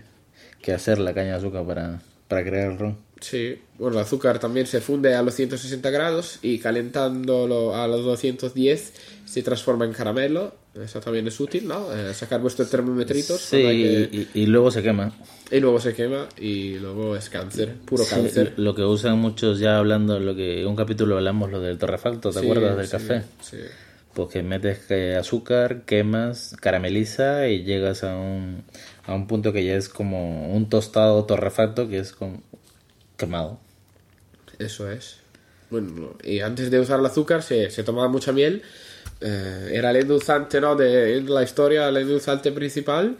que 0.61 0.73
hacer 0.73 0.99
la 0.99 1.13
caña 1.13 1.31
de 1.31 1.37
azúcar 1.37 1.65
para, 1.65 2.01
para 2.33 2.43
crear 2.45 2.71
el 2.71 2.79
ron. 2.79 2.97
Sí, 3.21 3.57
bueno, 3.77 3.97
el 3.97 4.03
azúcar 4.03 4.37
también 4.39 4.65
se 4.67 4.81
funde 4.81 5.15
a 5.15 5.21
los 5.21 5.33
160 5.35 5.89
grados 5.91 6.39
y 6.41 6.59
calentándolo 6.59 7.75
a 7.75 7.87
los 7.87 8.03
210 8.03 8.93
se 9.25 9.41
transforma 9.43 9.85
en 9.85 9.93
caramelo. 9.93 10.55
Eso 10.83 10.99
también 10.99 11.27
es 11.27 11.39
útil, 11.39 11.67
¿no? 11.67 11.93
Eh, 11.93 12.13
sacar 12.15 12.41
vuestros 12.41 12.69
termometritos 12.69 13.39
Sí, 13.39 13.57
que- 13.61 14.09
y, 14.33 14.41
y 14.41 14.45
luego 14.47 14.71
se 14.71 14.81
quema. 14.81 15.11
y 15.51 15.59
luego 15.59 15.79
se 15.79 15.93
quema 15.93 16.27
y 16.39 16.79
luego 16.79 17.15
es 17.15 17.29
cáncer, 17.29 17.75
puro 17.85 18.03
Sí, 18.03 18.09
cáncer. 18.09 18.53
lo 18.57 18.73
que 18.73 18.83
usan 18.83 19.19
muchos 19.19 19.59
ya 19.59 19.77
hablando, 19.77 20.19
lo 20.19 20.35
que 20.35 20.65
un 20.65 20.75
capítulo 20.75 21.15
hablamos, 21.17 21.51
lo 21.51 21.61
del 21.61 21.77
torrefacto, 21.77 22.31
¿te 22.31 22.39
Sí, 22.39 22.45
acuerdas 22.45 22.75
del 22.75 22.85
sí, 22.87 22.91
café? 22.91 23.21
Sí. 23.41 23.57
Pues 24.15 24.29
que 24.29 24.43
metes 24.43 24.79
eh, 24.89 25.15
azúcar, 25.15 25.83
quemas, 25.85 26.55
carameliza 26.59 27.47
y 27.47 27.63
llegas 27.63 28.03
a 28.03 28.15
un, 28.17 28.63
a 29.05 29.13
un 29.13 29.27
punto 29.27 29.51
que 29.53 29.65
ya 29.65 29.75
es 29.75 29.89
como 29.89 30.53
un 30.53 30.69
tostado 30.69 31.25
torrefacto 31.25 31.87
que 31.87 31.99
es 31.99 32.13
como 32.13 32.41
quemado. 33.17 33.59
Eso 34.59 34.89
es. 34.89 35.17
Bueno, 35.69 36.15
y 36.23 36.39
antes 36.39 36.69
de 36.69 36.79
usar 36.79 36.99
el 36.99 37.05
azúcar 37.05 37.41
se, 37.43 37.69
se 37.71 37.83
tomaba 37.83 38.07
mucha 38.07 38.31
miel. 38.31 38.63
Eh, 39.19 39.71
era 39.73 39.91
el 39.91 39.97
endulzante, 39.97 40.61
¿no? 40.61 40.75
De 40.75 41.21
la 41.21 41.43
historia, 41.43 41.89
el 41.89 41.97
endulzante 41.97 42.51
principal. 42.51 43.17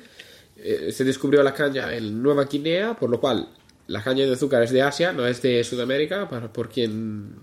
Eh, 0.57 0.91
se 0.91 1.03
descubrió 1.03 1.41
la 1.43 1.53
caña 1.53 1.93
en 1.93 2.21
Nueva 2.21 2.45
Guinea, 2.45 2.93
por 2.93 3.09
lo 3.09 3.19
cual 3.19 3.49
la 3.87 4.03
caña 4.03 4.25
de 4.25 4.33
azúcar 4.33 4.63
es 4.63 4.71
de 4.71 4.81
Asia, 4.81 5.11
no 5.13 5.25
es 5.25 5.41
de 5.41 5.63
Sudamérica, 5.63 6.29
para, 6.29 6.51
por 6.51 6.69
quien 6.69 7.35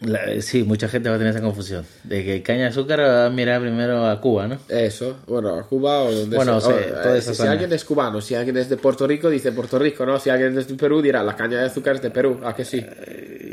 La- 0.00 0.40
sí, 0.42 0.62
mucha 0.62 0.88
gente 0.88 1.08
va 1.08 1.16
a 1.16 1.18
tener 1.18 1.32
esa 1.34 1.42
confusión. 1.42 1.84
De 2.04 2.24
que 2.24 2.42
caña 2.42 2.60
de 2.60 2.66
azúcar 2.68 3.00
va 3.00 3.26
a 3.26 3.30
mirar 3.30 3.60
primero 3.60 4.06
a 4.06 4.20
Cuba, 4.20 4.46
¿no? 4.46 4.58
Eso, 4.68 5.16
bueno, 5.26 5.56
a 5.56 5.66
Cuba 5.66 6.02
o 6.04 6.12
donde 6.12 6.36
Bueno, 6.36 6.60
sea. 6.60 6.70
sí, 6.78 6.84
O, 6.90 7.02
toda 7.02 7.18
eh, 7.18 7.20
si 7.22 7.34
zona. 7.34 7.50
alguien 7.52 7.72
es 7.72 7.84
cubano, 7.84 8.20
si 8.20 8.34
alguien 8.36 8.56
es 8.58 8.68
de 8.68 8.76
Puerto 8.76 9.06
Rico, 9.08 9.28
dice 9.28 9.50
Puerto 9.50 9.78
Rico, 9.78 10.06
¿no? 10.06 10.20
Si 10.20 10.30
alguien 10.30 10.56
es 10.56 10.68
de 10.68 10.74
Perú, 10.74 11.02
dirá 11.02 11.22
la 11.24 11.34
caña 11.34 11.58
de 11.58 11.66
azúcar 11.66 11.96
es 11.96 12.02
de 12.02 12.10
Perú. 12.10 12.40
¿A 12.44 12.54
que 12.54 12.64
sí? 12.64 12.84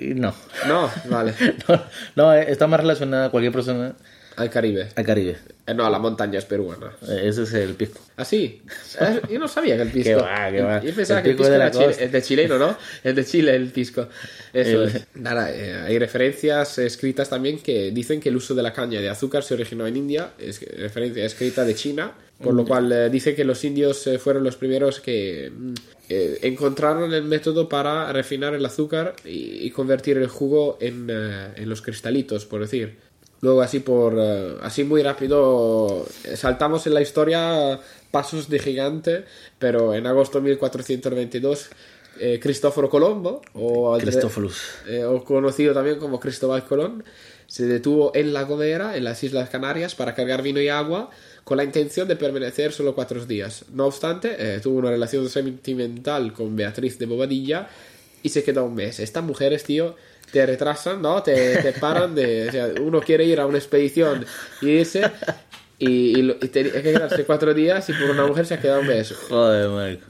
Y 0.02 0.14
no. 0.14 0.34
No, 0.68 0.90
vale. 1.10 1.34
no, 1.68 1.82
no, 2.16 2.34
eh, 2.36 2.46
está 2.50 2.68
más 2.68 2.80
relacionada 2.80 3.30
cualquier 3.32 3.52
persona 3.54 3.94
Al 4.38 4.50
Caribe. 4.50 4.90
al 4.96 5.06
Caribe. 5.06 5.38
Eh, 5.68 5.74
no, 5.74 5.90
la 5.90 5.98
montaña 6.00 6.38
es 6.40 6.46
peruana. 6.46 6.92
Eh, 7.08 7.24
Ese 7.26 7.44
es 7.44 7.54
el 7.54 7.74
pisco. 7.76 8.00
¿Ah, 8.18 8.26
sí? 8.26 8.62
Eh, 9.00 9.22
Yo 9.32 9.40
no 9.40 9.48
sabía 9.48 9.76
que 9.78 9.82
el 9.84 9.90
pisco... 9.90 10.04
Qué 10.10 10.16
va, 10.16 10.52
qué 10.52 10.62
va. 10.62 10.82
Yo 10.84 10.94
pensaba 10.94 11.20
El 11.20 11.24
que 11.24 11.30
el 11.32 11.36
pisco 11.38 11.50
de 11.50 11.56
era 11.56 11.72
chile- 11.72 11.96
es 12.00 12.12
de 12.12 12.22
chileno, 12.22 12.58
¿no? 12.58 12.78
Es 13.04 13.16
de 13.16 13.26
Chile 13.26 13.56
el 13.56 13.70
pisco. 13.72 14.08
Eso 14.54 14.84
El- 14.84 14.90
es. 14.90 15.08
Nada, 15.16 15.52
eh, 15.52 15.74
hay 15.88 15.98
referencias 16.00 16.78
escritas 16.78 17.30
también 17.30 17.60
que 17.60 17.92
dicen 17.92 18.20
que 18.20 18.30
el 18.30 18.36
uso 18.36 18.54
de 18.54 18.64
la 18.64 18.74
caña 18.74 19.02
de 19.02 19.10
azúcar 19.10 19.44
se 19.44 19.54
originó 19.54 19.88
en 19.88 19.98
India. 19.98 20.32
Es 20.38 20.62
referencia 20.78 21.26
escrita 21.26 21.64
de 21.64 21.74
China. 21.76 22.12
Por 22.42 22.54
lo 22.54 22.66
cual 22.66 22.92
eh, 22.92 23.10
dice 23.10 23.34
que 23.34 23.46
los 23.46 23.64
indios 23.64 24.06
eh, 24.08 24.20
fueron 24.20 24.44
los 24.44 24.58
primeros 24.58 25.00
que 25.00 25.50
mm, 25.58 25.74
eh, 26.10 26.40
encontraron 26.42 27.14
el 27.14 27.24
método 27.24 27.70
para 27.70 28.12
refinar 28.12 28.54
el 28.54 28.66
azúcar 28.66 29.16
y, 29.24 29.66
y 29.66 29.72
convertir 29.72 30.18
el 30.18 30.28
jugo 30.28 30.78
en, 30.82 31.10
en 31.10 31.70
los 31.70 31.82
cristalitos, 31.82 32.46
por 32.46 32.60
decir. 32.60 32.98
Luego 33.46 33.62
así 33.62 33.80
por 33.80 34.16
eh, 34.18 34.56
así 34.62 34.84
muy 34.84 35.04
rápido 35.04 36.04
eh, 36.24 36.36
saltamos 36.36 36.88
en 36.88 36.96
la 36.96 37.02
historia 37.02 37.80
pasos 38.10 38.50
de 38.50 38.58
gigante, 38.58 39.26
pero 39.60 39.94
en 39.94 40.08
agosto 40.08 40.40
de 40.40 40.50
1422 40.50 41.70
eh, 42.18 42.40
Cristóforo 42.42 42.90
Colombo 42.90 43.42
o, 43.54 43.98
eh, 44.00 45.04
o 45.04 45.24
conocido 45.24 45.74
también 45.74 46.00
como 46.00 46.20
Cristóbal 46.20 46.64
Colón 46.64 47.04
se 47.46 47.66
detuvo 47.68 48.12
en 48.16 48.34
La 48.34 48.44
Gomera, 48.44 48.98
en 48.98 49.04
las 49.04 49.24
Islas 49.24 49.50
Canarias, 49.50 49.94
para 49.94 50.16
cargar 50.16 50.42
vino 50.42 50.60
y 50.60 50.70
agua 50.70 51.10
con 51.44 51.58
la 51.58 51.64
intención 51.64 52.08
de 52.08 52.16
permanecer 52.16 52.72
solo 52.72 52.96
cuatro 52.96 53.24
días. 53.26 53.66
No 53.72 53.86
obstante, 53.86 54.36
eh, 54.40 54.60
tuvo 54.62 54.80
una 54.80 54.90
relación 54.90 55.30
sentimental 55.30 56.34
con 56.34 56.56
Beatriz 56.56 56.98
de 56.98 57.06
Bobadilla 57.06 57.68
y 58.24 58.30
se 58.30 58.44
quedó 58.44 58.66
un 58.66 58.74
mes. 58.74 59.00
Estas 59.00 59.24
mujeres, 59.24 59.64
tío, 59.64 59.96
te 60.32 60.46
retrasan, 60.46 61.02
¿no? 61.02 61.22
Te, 61.24 61.58
te 61.58 61.74
paran 61.74 62.16
de... 62.16 62.50
O 62.50 62.52
sea, 62.52 62.70
uno 62.82 63.02
quiere 63.02 63.26
ir 63.26 63.40
a 63.40 63.46
una 63.46 63.58
expedición 63.58 64.26
y 64.62 64.70
irse 64.70 65.02
y, 65.80 66.20
y, 66.20 66.38
y 66.42 66.48
tenía 66.50 66.74
que 66.74 66.84
quedarse 66.84 67.24
cuatro 67.26 67.54
días 67.54 67.88
y 67.90 67.94
por 67.94 68.10
una 68.10 68.26
mujer 68.26 68.46
se 68.46 68.56
ha 68.56 68.60
quedado 68.60 68.82
un 68.82 68.88
mes. 68.88 69.14
Joder, 69.30 69.70
Marco. 69.70 70.06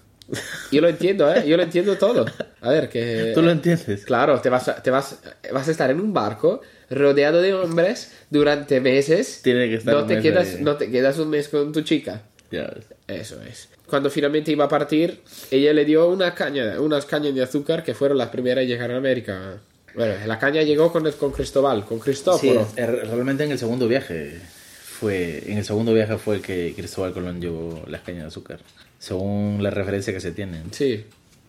Yo 0.71 0.81
lo 0.81 0.89
entiendo, 0.89 1.31
¿eh? 1.31 1.47
Yo 1.47 1.55
lo 1.55 1.63
entiendo 1.63 1.97
todo. 1.97 2.25
A 2.61 2.69
ver, 2.69 2.89
que... 2.89 3.31
¿Tú 3.35 3.41
lo 3.43 3.51
entiendes? 3.51 4.05
Claro, 4.05 4.41
te 4.41 4.49
vas, 4.49 4.67
a, 4.67 4.81
te 4.81 4.89
vas, 4.89 5.19
vas 5.53 5.67
a 5.67 5.71
estar 5.71 5.91
en 5.91 5.99
un 5.99 6.13
barco 6.13 6.61
rodeado 6.89 7.41
de 7.41 7.53
hombres 7.53 8.11
durante 8.29 8.81
meses. 8.81 9.41
Tiene 9.43 9.69
que 9.69 9.75
estar 9.75 9.93
no 9.93 10.05
te 10.05 10.19
quedas, 10.21 10.55
ahí. 10.55 10.63
no 10.63 10.77
te 10.77 10.89
quedas 10.89 11.19
un 11.19 11.29
mes 11.29 11.47
con 11.47 11.71
tu 11.71 11.81
chica. 11.81 12.23
Ya 12.51 12.63
ves. 12.73 12.85
Eso 13.07 13.39
es. 13.43 13.69
Cuando 13.85 14.09
finalmente 14.09 14.51
iba 14.51 14.65
a 14.65 14.69
partir, 14.69 15.21
ella 15.51 15.73
le 15.73 15.85
dio 15.85 16.07
una 16.09 16.33
caña, 16.33 16.79
unas 16.79 17.05
cañas 17.05 17.35
de 17.35 17.43
azúcar 17.43 17.83
que 17.83 17.93
fueron 17.93 18.17
las 18.17 18.29
primeras 18.29 18.63
en 18.63 18.69
llegar 18.69 18.91
a 18.91 18.97
América. 18.97 19.59
Bueno, 19.95 20.13
la 20.25 20.39
caña 20.39 20.61
llegó 20.63 20.91
con, 20.91 21.09
con 21.13 21.31
Cristóbal, 21.31 21.85
con 21.85 21.97
Sí, 21.97 22.03
Cristóforo. 22.03 22.67
realmente 22.75 23.43
en 23.43 23.51
el 23.51 23.59
segundo 23.59 23.87
viaje 23.87 24.39
fue 24.99 25.43
en 25.45 25.57
el 25.57 25.65
segundo 25.65 25.93
viaje 25.93 26.17
fue 26.17 26.41
que 26.41 26.73
Cristóbal 26.75 27.13
Colón 27.13 27.41
llevó 27.41 27.83
las 27.87 28.01
cañas 28.01 28.21
de 28.23 28.27
azúcar, 28.27 28.59
según 28.99 29.59
la 29.61 29.69
referencia 29.69 30.13
que 30.13 30.19
se 30.19 30.31
tiene. 30.31 30.61
Sí. 30.71 31.05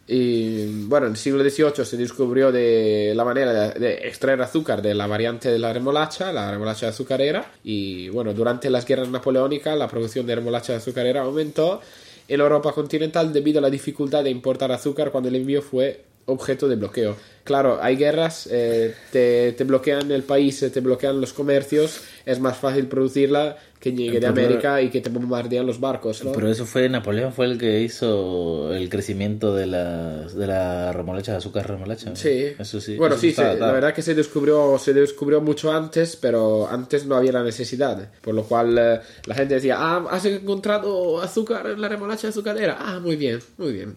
Y 0.09 0.85
bueno, 0.85 1.07
en 1.07 1.13
el 1.13 1.19
siglo 1.19 1.43
XVIII 1.43 1.85
se 1.85 1.97
descubrió 1.97 2.53
de 2.53 3.13
la 3.17 3.25
manera 3.25 3.71
de, 3.71 3.81
de 3.81 3.95
extraer 4.07 4.41
azúcar 4.41 4.81
de 4.81 4.95
la 4.95 5.09
variante 5.09 5.51
de 5.51 5.59
la 5.59 5.73
remolacha, 5.73 6.33
la 6.33 6.51
remolacha 6.53 6.89
azucarera. 6.89 7.51
Y 7.65 8.09
bueno, 8.11 8.33
durante 8.33 8.71
las 8.71 8.87
guerras 8.87 9.09
napoleónicas 9.09 9.77
la 9.77 9.89
producción 9.89 10.25
de 10.27 10.37
remolacha 10.37 10.77
azucarera 10.77 11.23
aumentó 11.23 11.81
en 12.29 12.41
Europa 12.41 12.73
continental 12.73 13.33
debido 13.33 13.59
a 13.59 13.63
la 13.63 13.71
dificultad 13.71 14.23
de 14.23 14.31
importar 14.31 14.71
azúcar 14.71 15.11
cuando 15.11 15.29
el 15.29 15.37
envío 15.37 15.61
fue 15.63 16.03
objeto 16.27 16.69
de 16.69 16.77
bloqueo. 16.77 17.17
Claro, 17.47 17.79
hay 17.81 17.95
guerras, 17.95 18.49
eh, 18.51 18.93
te, 19.13 19.53
te 19.53 19.63
bloquean 19.63 20.11
el 20.11 20.25
país, 20.25 20.61
eh, 20.65 20.71
te 20.71 20.81
bloquean 20.81 21.21
los 21.21 21.33
comercios, 21.33 22.01
es 22.25 22.41
más 22.41 22.59
fácil 22.59 22.89
producirla 22.89 23.57
que 23.81 23.93
llegue 23.93 24.19
de 24.19 24.27
América 24.27 24.81
y 24.83 24.89
que 24.91 25.01
te 25.01 25.11
bombardean 25.11 25.67
los 25.67 25.79
barcos, 25.79 26.25
¿no? 26.25 26.33
Pero 26.33 26.51
eso 26.51 26.65
fue 26.67 26.89
Napoleón 26.89 27.33
fue 27.33 27.47
el 27.47 27.59
que 27.59 27.83
hizo 27.83 28.75
el 28.75 28.89
crecimiento 28.89 29.55
de 29.55 29.67
la 29.67 30.23
de 30.27 30.47
la 30.47 30.93
remolacha 30.93 31.33
de 31.33 31.39
azúcar 31.39 31.69
remolacha. 31.69 32.11
¿no? 32.11 32.17
Sí. 32.17 32.55
Eso 32.59 32.81
sí. 32.81 32.97
Bueno, 32.97 33.15
eso 33.15 33.23
sí, 33.23 33.35
la 33.37 33.71
verdad 33.71 33.95
que 33.95 34.03
se 34.03 34.15
descubrió, 34.15 34.79
se 34.79 34.93
descubrió 34.93 35.41
mucho 35.41 35.73
antes, 35.73 36.17
pero 36.17 36.67
antes 36.69 37.07
no 37.07 37.17
había 37.17 37.33
la 37.33 37.43
necesidad. 37.43 38.11
Por 38.23 38.35
lo 38.35 38.45
cual 38.45 38.77
eh, 38.79 39.01
la 39.27 39.35
gente 39.35 39.55
decía, 39.55 39.77
ah, 39.79 40.07
has 40.11 40.25
encontrado 40.25 41.21
azúcar 41.21 41.67
en 41.67 41.81
la 41.81 41.89
remolacha 41.89 42.29
azucarera. 42.29 42.79
Ah, 42.81 42.99
muy 42.99 43.17
bien, 43.17 43.41
muy 43.59 43.73
bien. 43.73 43.97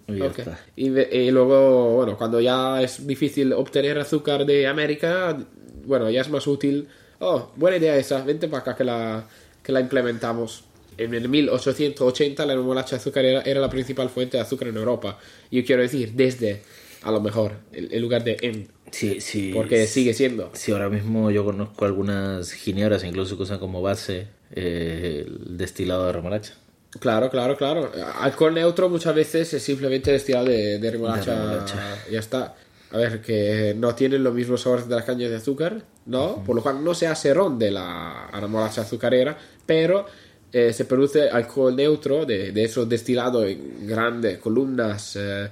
Y 0.75 0.89
y 0.99 1.31
luego, 1.31 1.95
bueno, 1.95 2.17
cuando 2.17 2.39
ya 2.41 2.81
es 2.81 3.07
difícil 3.07 3.38
obtener 3.53 3.97
azúcar 3.99 4.45
de 4.45 4.67
América, 4.67 5.37
bueno, 5.85 6.09
ya 6.09 6.21
es 6.21 6.29
más 6.29 6.47
útil. 6.47 6.87
Oh, 7.19 7.51
buena 7.55 7.77
idea 7.77 7.97
esa, 7.97 8.23
vente 8.23 8.47
para 8.47 8.61
acá 8.61 8.75
que 8.75 8.83
la, 8.83 9.27
que 9.63 9.71
la 9.71 9.79
implementamos. 9.79 10.63
En 10.97 11.13
el 11.13 11.29
1880 11.29 12.45
la 12.45 12.55
remolacha 12.55 12.97
azucarera 12.97 13.41
era 13.43 13.61
la 13.61 13.69
principal 13.69 14.09
fuente 14.09 14.37
de 14.37 14.43
azúcar 14.43 14.67
en 14.67 14.77
Europa. 14.77 15.17
Yo 15.49 15.63
quiero 15.63 15.81
decir, 15.81 16.11
desde, 16.13 16.61
a 17.03 17.11
lo 17.11 17.21
mejor, 17.21 17.53
en 17.71 17.87
en 17.91 18.01
lugar 18.01 18.23
de 18.23 18.37
en. 18.41 18.67
Sí, 18.91 19.21
sí. 19.21 19.51
Porque 19.53 19.87
sigue 19.87 20.13
siendo. 20.13 20.51
Sí, 20.53 20.71
ahora 20.71 20.89
mismo 20.89 21.31
yo 21.31 21.45
conozco 21.45 21.85
algunas 21.85 22.51
ginebras 22.51 23.03
incluso 23.03 23.37
que 23.37 23.43
usan 23.43 23.59
como 23.59 23.81
base 23.81 24.27
eh, 24.51 25.25
el 25.25 25.57
destilado 25.57 26.05
de 26.05 26.11
remolacha. 26.11 26.55
Claro, 26.99 27.29
claro, 27.29 27.55
claro. 27.55 27.91
Alcohol 28.19 28.53
neutro 28.53 28.89
muchas 28.89 29.13
veces 29.13 29.53
es 29.53 29.61
simplemente 29.61 30.11
destilado 30.11 30.45
de, 30.45 30.79
de 30.79 30.91
remolacha. 30.91 31.31
De 31.31 31.39
remolacha. 31.39 31.97
Ya 32.11 32.19
está. 32.19 32.55
A 32.91 32.97
ver, 32.97 33.21
que 33.21 33.75
no 33.77 33.93
tienen 33.93 34.23
los 34.23 34.33
mismos 34.33 34.61
sabores 34.61 34.87
de 34.87 34.95
las 34.95 35.05
cañas 35.05 35.29
de 35.29 35.35
azúcar, 35.35 35.81
¿no? 36.07 36.43
Por 36.43 36.55
lo 36.55 36.63
cual 36.63 36.83
no 36.83 36.93
se 36.95 37.05
hace 37.07 37.33
ron 37.33 37.59
de 37.59 37.69
la 37.71 38.29
remolacha 38.33 38.81
azucarera, 38.81 39.37
pero 39.65 40.05
eh, 40.51 40.73
se 40.73 40.85
produce 40.85 41.29
alcohol 41.29 41.75
neutro 41.75 42.25
de, 42.25 42.51
de 42.51 42.63
esos 42.63 42.89
destilados 42.89 43.45
en 43.45 43.85
grandes 43.87 44.39
columnas 44.39 45.15
eh, 45.15 45.47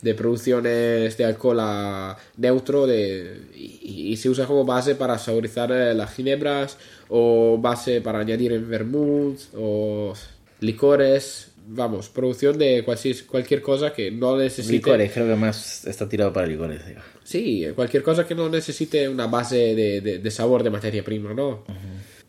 de 0.00 0.14
producciones 0.14 1.16
de 1.16 1.24
alcohol 1.24 1.58
a- 1.58 2.16
neutro 2.36 2.86
de, 2.86 3.40
y, 3.56 4.12
y 4.12 4.16
se 4.16 4.28
usa 4.28 4.46
como 4.46 4.64
base 4.64 4.94
para 4.94 5.18
saborizar 5.18 5.72
eh, 5.72 5.92
las 5.94 6.14
ginebras 6.14 6.78
o 7.08 7.58
base 7.60 8.00
para 8.00 8.20
añadir 8.20 8.52
en 8.52 8.68
vermouth 8.68 9.40
o 9.56 10.12
licores, 10.60 11.48
vamos, 11.68 12.08
producción 12.08 12.56
de 12.58 12.82
cualquier, 12.84 13.26
cualquier 13.26 13.60
cosa 13.62 13.92
que 13.92 14.10
no 14.10 14.36
necesite... 14.36 14.72
Licores, 14.74 15.12
creo 15.12 15.26
que 15.26 15.36
más 15.36 15.84
está 15.86 16.08
tirado 16.08 16.32
para 16.32 16.46
licores. 16.46 16.86
digo. 16.86 17.00
Sí, 17.24 17.66
cualquier 17.74 18.02
cosa 18.02 18.26
que 18.26 18.34
no 18.34 18.48
necesite 18.48 19.08
una 19.08 19.26
base 19.26 19.74
de, 19.74 20.00
de- 20.00 20.18
de 20.18 20.30
sabor 20.30 20.62
de 20.62 20.70
materia 20.70 21.02
prima, 21.04 21.34
¿no? 21.34 21.64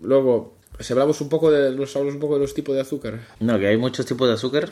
Luego, 0.01 0.58
si 0.79 0.94
hablamos 0.94 1.22
un 1.22 1.29
poco 1.29 1.51
de, 1.51 1.72
nos 1.75 1.96
hablamos 1.96 2.15
un 2.15 2.22
poco 2.22 2.36
de 2.36 2.41
los 2.41 2.53
tipos 2.53 2.75
de 2.75 2.82
azúcar. 2.82 3.20
No, 3.39 3.58
que 3.60 3.67
hay 3.67 3.77
muchos 3.77 4.06
tipos 4.06 4.27
de 4.27 4.34
azúcar. 4.36 4.72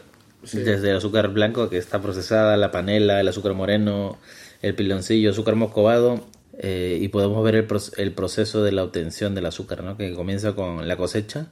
Desde 0.52 0.92
el 0.92 0.98
azúcar 0.98 1.30
blanco 1.30 1.70
que 1.70 1.78
está 1.78 2.02
procesada, 2.02 2.56
la 2.58 2.70
panela, 2.72 3.20
el 3.20 3.28
azúcar 3.28 3.54
moreno, 3.56 4.20
el 4.62 4.76
piloncillo, 4.76 5.32
azúcar 5.32 5.56
moscovado. 5.56 6.26
eh, 6.60 7.00
y 7.02 7.08
podemos 7.10 7.44
ver 7.44 7.56
el, 7.56 7.68
el 7.98 8.12
proceso 8.14 8.64
de 8.64 8.72
la 8.72 8.84
obtención 8.84 9.34
del 9.36 9.46
azúcar, 9.48 9.84
¿no? 9.84 9.98
Que 9.98 10.14
comienza 10.14 10.54
con 10.54 10.88
la 10.88 10.96
cosecha, 10.98 11.48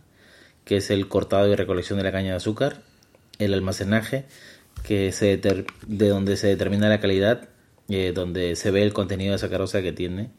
que 0.63 0.77
es 0.77 0.91
el 0.91 1.07
cortado 1.07 1.47
y 1.51 1.55
recolección 1.55 1.97
de 1.97 2.03
la 2.03 2.11
caña 2.11 2.29
de 2.31 2.37
azúcar. 2.37 2.81
El 3.39 3.53
almacenaje, 3.53 4.25
que 4.83 5.11
se 5.11 5.37
de 5.37 6.07
donde 6.09 6.37
se 6.37 6.47
determina 6.47 6.89
la 6.89 6.99
calidad, 6.99 7.49
eh, 7.89 8.11
donde 8.13 8.55
se 8.55 8.71
ve 8.71 8.83
el 8.83 8.93
contenido 8.93 9.33
de 9.33 9.37
sacarosa 9.39 9.81
que 9.81 9.91
tiene, 9.93 10.29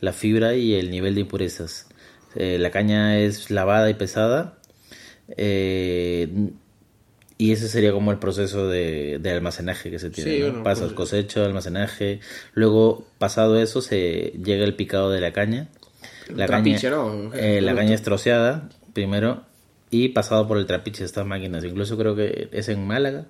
la 0.00 0.12
fibra 0.12 0.54
y 0.54 0.74
el 0.74 0.90
nivel 0.90 1.14
de 1.14 1.22
impurezas. 1.22 1.88
Eh, 2.36 2.58
la 2.58 2.70
caña 2.70 3.18
es 3.18 3.50
lavada 3.50 3.88
y 3.90 3.94
pesada. 3.94 4.58
eh, 5.36 6.28
y 7.36 7.50
ese 7.50 7.66
sería 7.68 7.90
como 7.92 8.12
el 8.12 8.18
proceso 8.18 8.68
de, 8.68 9.18
de 9.20 9.30
almacenaje 9.32 9.90
que 9.90 9.98
se 9.98 10.08
tiene. 10.10 10.30
Sí, 10.30 10.38
¿no? 10.40 10.46
bueno, 10.46 10.62
Pasas 10.62 10.84
pues- 10.84 10.94
cosecha, 10.94 11.44
almacenaje. 11.44 12.20
Luego, 12.54 13.04
pasado 13.18 13.60
eso, 13.60 13.80
se 13.80 14.34
llega 14.44 14.64
el 14.64 14.76
picado 14.76 15.10
de 15.10 15.20
la 15.20 15.32
caña. 15.32 15.68
La 16.34 16.46
caña, 16.46 16.78
¿no? 16.90 17.34
eh, 17.34 17.60
la 17.60 17.74
caña 17.74 17.94
es 17.94 18.02
troceada 18.02 18.68
primero 18.94 19.42
y 19.94 20.08
pasado 20.08 20.48
por 20.48 20.58
el 20.58 20.66
trapiche 20.66 21.04
estas 21.04 21.24
máquinas. 21.24 21.62
Incluso 21.62 21.96
creo 21.96 22.16
que 22.16 22.48
es 22.50 22.68
en 22.68 22.84
Málaga. 22.84 23.26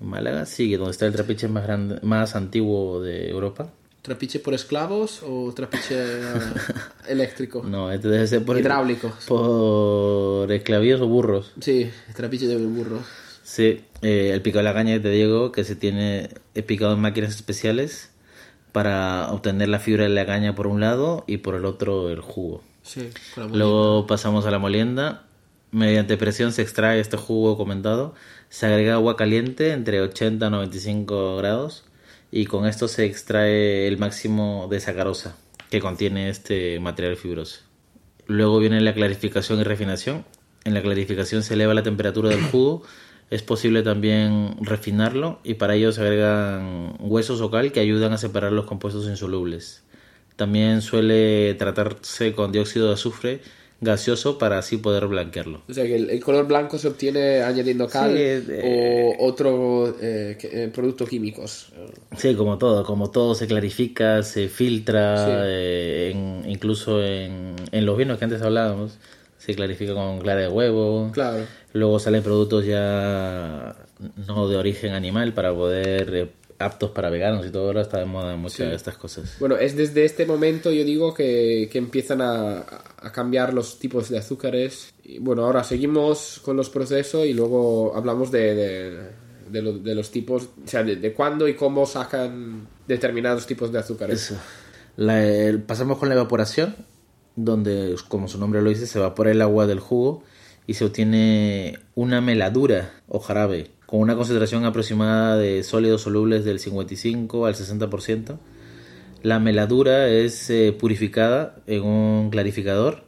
En 0.00 0.06
Málaga, 0.06 0.46
sí, 0.46 0.76
donde 0.76 0.92
está 0.92 1.06
el 1.06 1.12
trapiche 1.12 1.48
más 1.48 1.64
grande, 1.64 1.98
más 2.02 2.36
antiguo 2.36 3.02
de 3.02 3.28
Europa. 3.28 3.72
¿Trapiche 4.00 4.38
por 4.38 4.54
esclavos 4.54 5.20
o 5.26 5.52
trapiche 5.52 5.96
eléctrico? 7.08 7.64
No, 7.64 7.90
este 7.90 8.06
debe 8.06 8.24
ser 8.28 8.44
por 8.44 8.56
Hidráulico. 8.56 9.12
Por 9.26 10.52
esclavíos 10.52 11.00
o 11.00 11.08
burros. 11.08 11.50
Sí, 11.60 11.90
trapiche 12.14 12.46
de 12.46 12.56
burro. 12.56 13.00
Sí, 13.42 13.80
eh, 14.02 14.30
el 14.32 14.42
picado 14.42 14.60
de 14.60 14.70
la 14.70 14.74
caña, 14.74 15.02
te 15.02 15.10
digo, 15.10 15.50
que 15.50 15.64
se 15.64 15.74
tiene 15.74 16.30
picado 16.68 16.94
en 16.94 17.00
máquinas 17.00 17.34
especiales 17.34 18.10
para 18.70 19.32
obtener 19.32 19.68
la 19.68 19.80
fibra 19.80 20.04
de 20.04 20.10
la 20.10 20.24
caña 20.24 20.54
por 20.54 20.68
un 20.68 20.80
lado 20.80 21.24
y 21.26 21.38
por 21.38 21.56
el 21.56 21.64
otro 21.64 22.10
el 22.10 22.20
jugo. 22.20 22.62
Sí, 22.84 23.10
con 23.34 23.50
la 23.50 23.58
Luego 23.58 24.06
pasamos 24.06 24.46
a 24.46 24.52
la 24.52 24.60
molienda. 24.60 25.24
Mediante 25.72 26.16
presión 26.16 26.52
se 26.52 26.62
extrae 26.62 27.00
este 27.00 27.16
jugo 27.16 27.56
comentado. 27.56 28.14
Se 28.48 28.66
agrega 28.66 28.94
agua 28.94 29.16
caliente 29.16 29.72
entre 29.72 30.00
80 30.00 30.46
y 30.46 30.50
95 30.50 31.36
grados 31.36 31.84
y 32.32 32.46
con 32.46 32.66
esto 32.66 32.88
se 32.88 33.04
extrae 33.04 33.86
el 33.86 33.98
máximo 33.98 34.66
de 34.70 34.80
sacarosa 34.80 35.36
que 35.70 35.80
contiene 35.80 36.28
este 36.28 36.80
material 36.80 37.16
fibroso. 37.16 37.60
Luego 38.26 38.58
viene 38.58 38.80
la 38.80 38.94
clarificación 38.94 39.60
y 39.60 39.64
refinación. 39.64 40.24
En 40.64 40.74
la 40.74 40.82
clarificación 40.82 41.42
se 41.42 41.54
eleva 41.54 41.74
la 41.74 41.82
temperatura 41.82 42.30
del 42.30 42.42
jugo. 42.42 42.82
Es 43.30 43.42
posible 43.42 43.84
también 43.84 44.56
refinarlo 44.60 45.38
y 45.44 45.54
para 45.54 45.76
ello 45.76 45.92
se 45.92 46.00
agregan 46.00 46.96
huesos 46.98 47.40
o 47.40 47.48
cal 47.48 47.70
que 47.70 47.78
ayudan 47.78 48.12
a 48.12 48.18
separar 48.18 48.50
los 48.50 48.64
compuestos 48.64 49.06
insolubles. 49.06 49.84
También 50.34 50.82
suele 50.82 51.54
tratarse 51.54 52.32
con 52.32 52.50
dióxido 52.50 52.88
de 52.88 52.94
azufre 52.94 53.40
gaseoso 53.80 54.36
para 54.38 54.58
así 54.58 54.76
poder 54.76 55.06
blanquearlo. 55.06 55.62
O 55.68 55.72
sea 55.72 55.84
que 55.84 55.96
el, 55.96 56.10
el 56.10 56.22
color 56.22 56.46
blanco 56.46 56.78
se 56.78 56.88
obtiene 56.88 57.42
añadiendo 57.42 57.88
cal 57.88 58.10
Sí, 58.12 58.18
eh, 58.22 59.14
o 59.18 59.26
otro 59.26 59.96
eh, 60.00 60.36
eh, 60.42 60.70
productos 60.74 61.08
químicos. 61.08 61.72
Sí, 62.16 62.34
como 62.34 62.58
todo, 62.58 62.84
como 62.84 63.10
todo 63.10 63.34
se 63.34 63.46
clarifica, 63.46 64.22
se 64.22 64.48
filtra, 64.48 65.24
Sí. 65.24 66.12
en- 66.12 66.42
incluso 66.48 67.02
en, 67.02 67.56
en 67.72 67.86
los 67.86 67.96
vinos 67.96 68.18
que 68.18 68.24
antes 68.24 68.42
hablábamos, 68.42 68.98
se 69.38 69.54
clarifica 69.54 69.94
con 69.94 70.18
clara 70.20 70.42
de 70.42 70.48
huevo. 70.48 71.10
Claro. 71.12 71.44
Luego 71.72 71.98
salen 71.98 72.22
productos 72.22 72.66
ya 72.66 73.76
no 74.26 74.48
de 74.48 74.56
origen 74.56 74.92
animal 74.92 75.32
para 75.32 75.54
poder 75.54 76.32
aptos 76.60 76.90
para 76.90 77.10
veganos 77.10 77.46
y 77.46 77.50
todo 77.50 77.66
ahora 77.66 77.80
está 77.82 77.98
de 77.98 78.04
moda 78.04 78.36
muchas 78.36 78.56
Sí. 78.58 78.64
de 78.64 78.74
estas 78.74 78.96
cosas. 78.96 79.36
Bueno, 79.40 79.56
es 79.56 79.76
desde 79.76 80.04
este 80.04 80.26
momento, 80.26 80.70
yo 80.70 80.84
digo, 80.84 81.14
que, 81.14 81.68
que 81.72 81.78
empiezan 81.78 82.20
a, 82.20 82.58
a 83.00 83.10
cambiar 83.12 83.54
los 83.54 83.78
tipos 83.78 84.08
de 84.10 84.18
azúcares. 84.18 84.92
Y 85.02 85.18
bueno, 85.18 85.44
ahora 85.44 85.64
seguimos 85.64 86.40
con 86.44 86.56
los 86.56 86.68
procesos 86.70 87.26
y 87.26 87.32
luego 87.32 87.96
hablamos 87.96 88.30
de, 88.30 88.54
de, 88.54 88.98
de 89.50 89.62
lo- 89.62 89.78
de 89.78 89.94
los 89.94 90.10
tipos, 90.10 90.44
o 90.64 90.68
sea, 90.68 90.82
de, 90.84 91.12
cuándo 91.14 91.48
y 91.48 91.54
cómo 91.54 91.86
sacan 91.86 92.68
determinados 92.86 93.46
tipos 93.46 93.72
de 93.72 93.78
azúcares. 93.78 94.30
Eso. 94.30 94.36
La- 94.96 95.24
el- 95.26 95.62
pasamos 95.62 95.98
con 95.98 96.08
la 96.08 96.14
evaporación, 96.14 96.76
donde, 97.36 97.94
como 98.08 98.28
su 98.28 98.38
nombre 98.38 98.60
lo 98.60 98.68
dice, 98.70 98.86
se 98.86 98.98
evapora 98.98 99.30
el 99.30 99.40
agua 99.40 99.66
del 99.66 99.80
jugo 99.80 100.22
y 100.66 100.74
se 100.74 100.84
obtiene 100.84 101.78
una 101.94 102.20
meladura 102.20 102.92
o 103.08 103.18
jarabe 103.18 103.70
con 103.90 103.98
una 103.98 104.14
concentración 104.14 104.64
aproximada 104.64 105.36
de 105.36 105.64
sólidos 105.64 106.02
solubles 106.02 106.44
del 106.44 106.60
55 106.60 107.46
al 107.46 107.56
60%. 107.56 108.38
La 109.24 109.40
meladura 109.40 110.06
es 110.08 110.48
eh, 110.48 110.72
purificada 110.78 111.56
en 111.66 111.82
un 111.82 112.30
clarificador. 112.30 113.02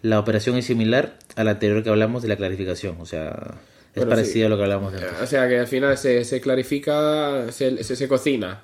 La 0.00 0.18
operación 0.18 0.56
es 0.56 0.64
similar 0.64 1.18
a 1.36 1.44
la 1.44 1.50
anterior 1.50 1.82
que 1.82 1.90
hablamos 1.90 2.22
de 2.22 2.28
la 2.28 2.36
clarificación, 2.36 2.96
o 2.98 3.04
sea, 3.04 3.58
es 3.90 3.96
Bueno, 3.96 4.08
parecida 4.08 4.32
sí. 4.32 4.42
a 4.44 4.48
lo 4.48 4.56
que 4.56 4.62
hablamos 4.62 4.92
de 4.94 5.00
antes. 5.06 5.20
O 5.20 5.26
sea 5.26 5.46
que 5.46 5.58
al 5.58 5.66
final 5.66 5.98
se, 5.98 6.24
se 6.24 6.40
clarifica, 6.40 7.52
se, 7.52 7.84
se, 7.84 7.94
se 7.94 8.08
cocina, 8.08 8.62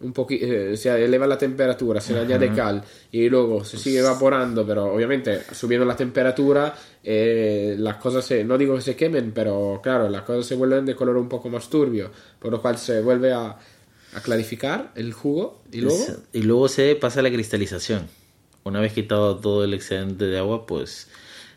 un 0.00 0.12
poqui- 0.14 0.38
eh, 0.40 0.76
se 0.76 0.90
eleva 1.04 1.26
la 1.26 1.36
temperatura, 1.36 2.00
se 2.00 2.12
le 2.12 2.20
añade 2.20 2.52
cal 2.54 2.82
y 3.10 3.28
luego 3.28 3.64
se 3.64 3.78
sigue 3.78 3.98
evaporando, 3.98 4.64
pero 4.66 4.92
obviamente 4.94 5.40
subiendo 5.52 5.84
la 5.84 5.96
temperatura 5.96 6.74
eh, 7.02 7.74
las 7.78 7.96
cosas 7.96 8.24
se, 8.24 8.44
no 8.44 8.56
digo 8.56 8.76
que 8.76 8.82
se 8.82 8.94
quemen, 8.96 9.32
pero 9.32 9.80
claro, 9.82 10.08
las 10.08 10.22
cosas 10.22 10.46
se 10.46 10.54
vuelven 10.54 10.84
de 10.86 10.94
color 10.94 11.16
un 11.16 11.28
poco 11.28 11.48
más 11.48 11.68
turbio, 11.68 12.10
por 12.38 12.52
lo 12.52 12.62
cual 12.62 12.78
se 12.78 13.00
vuelve 13.00 13.32
a, 13.32 13.56
a 14.12 14.20
clarificar 14.22 14.92
el 14.94 15.12
jugo 15.12 15.62
y 15.72 15.80
luego... 15.80 15.98
Es- 16.04 16.18
y 16.32 16.42
luego 16.42 16.68
se 16.68 16.94
pasa 16.94 17.20
a 17.20 17.22
la 17.24 17.30
cristalización. 17.30 18.06
Una 18.64 18.80
vez 18.80 18.92
quitado 18.92 19.36
todo 19.38 19.64
el 19.64 19.74
excedente 19.74 20.26
de 20.26 20.38
agua, 20.38 20.66
pues 20.66 21.08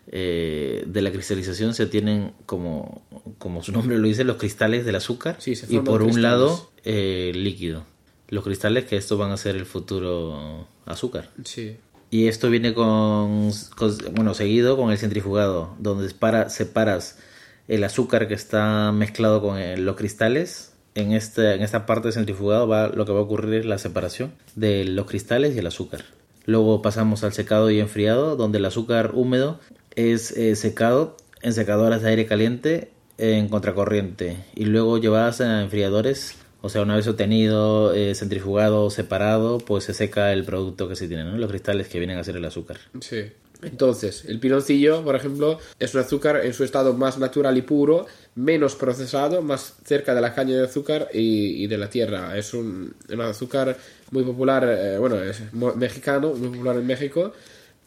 eh, 0.08 0.84
de 0.88 1.02
la 1.02 1.12
cristalización 1.12 1.74
se 1.74 1.86
tienen, 1.86 2.34
como, 2.46 3.04
como 3.38 3.62
su 3.64 3.72
nombre 3.72 3.98
lo 3.98 4.08
dice, 4.08 4.24
los 4.24 4.38
cristales 4.38 4.86
del 4.86 4.96
azúcar. 4.96 5.36
Sí, 5.40 5.52
y 5.70 5.80
por 5.80 6.02
un 6.02 6.22
lado, 6.22 6.72
eh, 6.84 7.32
líquido. 7.36 7.86
Los 8.32 8.44
cristales 8.44 8.86
que 8.86 8.98
estos 8.98 9.20
van 9.20 9.30
a 9.32 9.38
ser 9.38 9.56
el 9.56 9.66
futuro 9.68 10.68
azúcar. 10.88 11.30
Sí. 11.44 11.78
Y 12.10 12.28
esto 12.28 12.50
viene 12.50 12.74
con, 12.74 13.52
con- 13.78 13.98
bueno, 14.16 14.34
seguido 14.34 14.76
con 14.78 14.90
el 14.92 14.98
centrifugado, 14.98 15.76
donde 15.78 16.12
para, 16.14 16.50
separas 16.50 17.20
el 17.68 17.84
azúcar 17.84 18.28
que 18.28 18.34
está 18.34 18.92
mezclado 18.92 19.42
con 19.42 19.58
el- 19.60 19.86
los 19.86 19.96
cristales. 19.96 20.74
En, 20.96 21.14
este, 21.14 21.54
en 21.54 21.62
esta 21.62 21.86
parte 21.86 22.08
del 22.08 22.14
centrifugado 22.14 22.68
va, 22.68 22.88
lo 22.90 23.06
que 23.06 23.14
va 23.14 23.20
a 23.20 23.24
ocurrir 23.24 23.54
es 23.62 23.66
la 23.66 23.78
separación 23.78 24.34
de 24.56 24.84
los 24.84 25.06
cristales 25.06 25.56
y 25.56 25.60
el 25.60 25.68
azúcar. 25.68 26.04
Luego 26.46 26.82
pasamos 26.82 27.24
al 27.24 27.32
secado 27.32 27.70
y 27.72 27.80
enfriado, 27.80 28.36
donde 28.36 28.58
el 28.58 28.66
azúcar 28.66 29.12
húmedo 29.14 29.60
es 29.96 30.32
eh, 30.36 30.56
secado 30.58 31.16
en 31.42 31.54
secadoras 31.54 32.02
de 32.02 32.10
aire 32.10 32.26
caliente 32.26 32.92
en 33.18 33.48
contracorriente 33.48 34.38
y 34.56 34.66
luego 34.66 34.98
llevadas 34.98 35.40
a 35.40 35.62
enfriadores. 35.62 36.36
O 36.62 36.70
sea, 36.70 36.84
una 36.84 36.96
vez 36.96 37.08
obtenido, 37.08 37.94
eh, 37.94 38.14
centrifugado, 38.16 38.90
separado, 38.90 39.58
pues 39.58 39.86
se 39.86 39.94
seca 39.94 40.32
el 40.32 40.44
producto 40.44 40.88
que 40.88 40.96
se 40.96 41.08
tiene, 41.08 41.24
¿no? 41.24 41.38
Los 41.38 41.50
cristales 41.50 41.88
que 41.88 41.98
vienen 41.98 42.18
a 42.18 42.24
ser 42.24 42.38
el 42.38 42.46
azúcar. 42.46 42.78
Sí. 43.00 43.32
Entonces, 43.64 44.26
el 44.26 44.40
piloncillo, 44.40 45.04
por 45.04 45.16
ejemplo, 45.16 45.60
es 45.80 45.94
un 45.94 46.02
azúcar 46.02 46.44
en 46.44 46.54
su 46.54 46.64
estado 46.64 46.94
más 46.96 47.20
natural 47.20 47.58
y 47.58 47.62
puro, 47.62 48.08
menos 48.34 48.76
procesado, 48.76 49.44
más 49.44 49.76
cerca 49.86 50.16
de 50.16 50.22
la 50.22 50.34
caña 50.34 50.56
de 50.56 50.66
azúcar 50.66 51.10
y, 51.14 51.64
y 51.64 51.68
de 51.68 51.78
la 51.78 51.90
tierra. 51.90 52.36
Es 52.38 52.54
un, 52.56 52.96
un 53.10 53.22
azúcar 53.22 53.78
muy 54.10 54.24
popular, 54.24 54.66
eh, 54.68 54.98
bueno, 54.98 55.22
es 55.22 55.42
mexicano, 55.54 56.34
muy 56.34 56.50
popular 56.50 56.78
en 56.78 56.88
México 56.88 57.34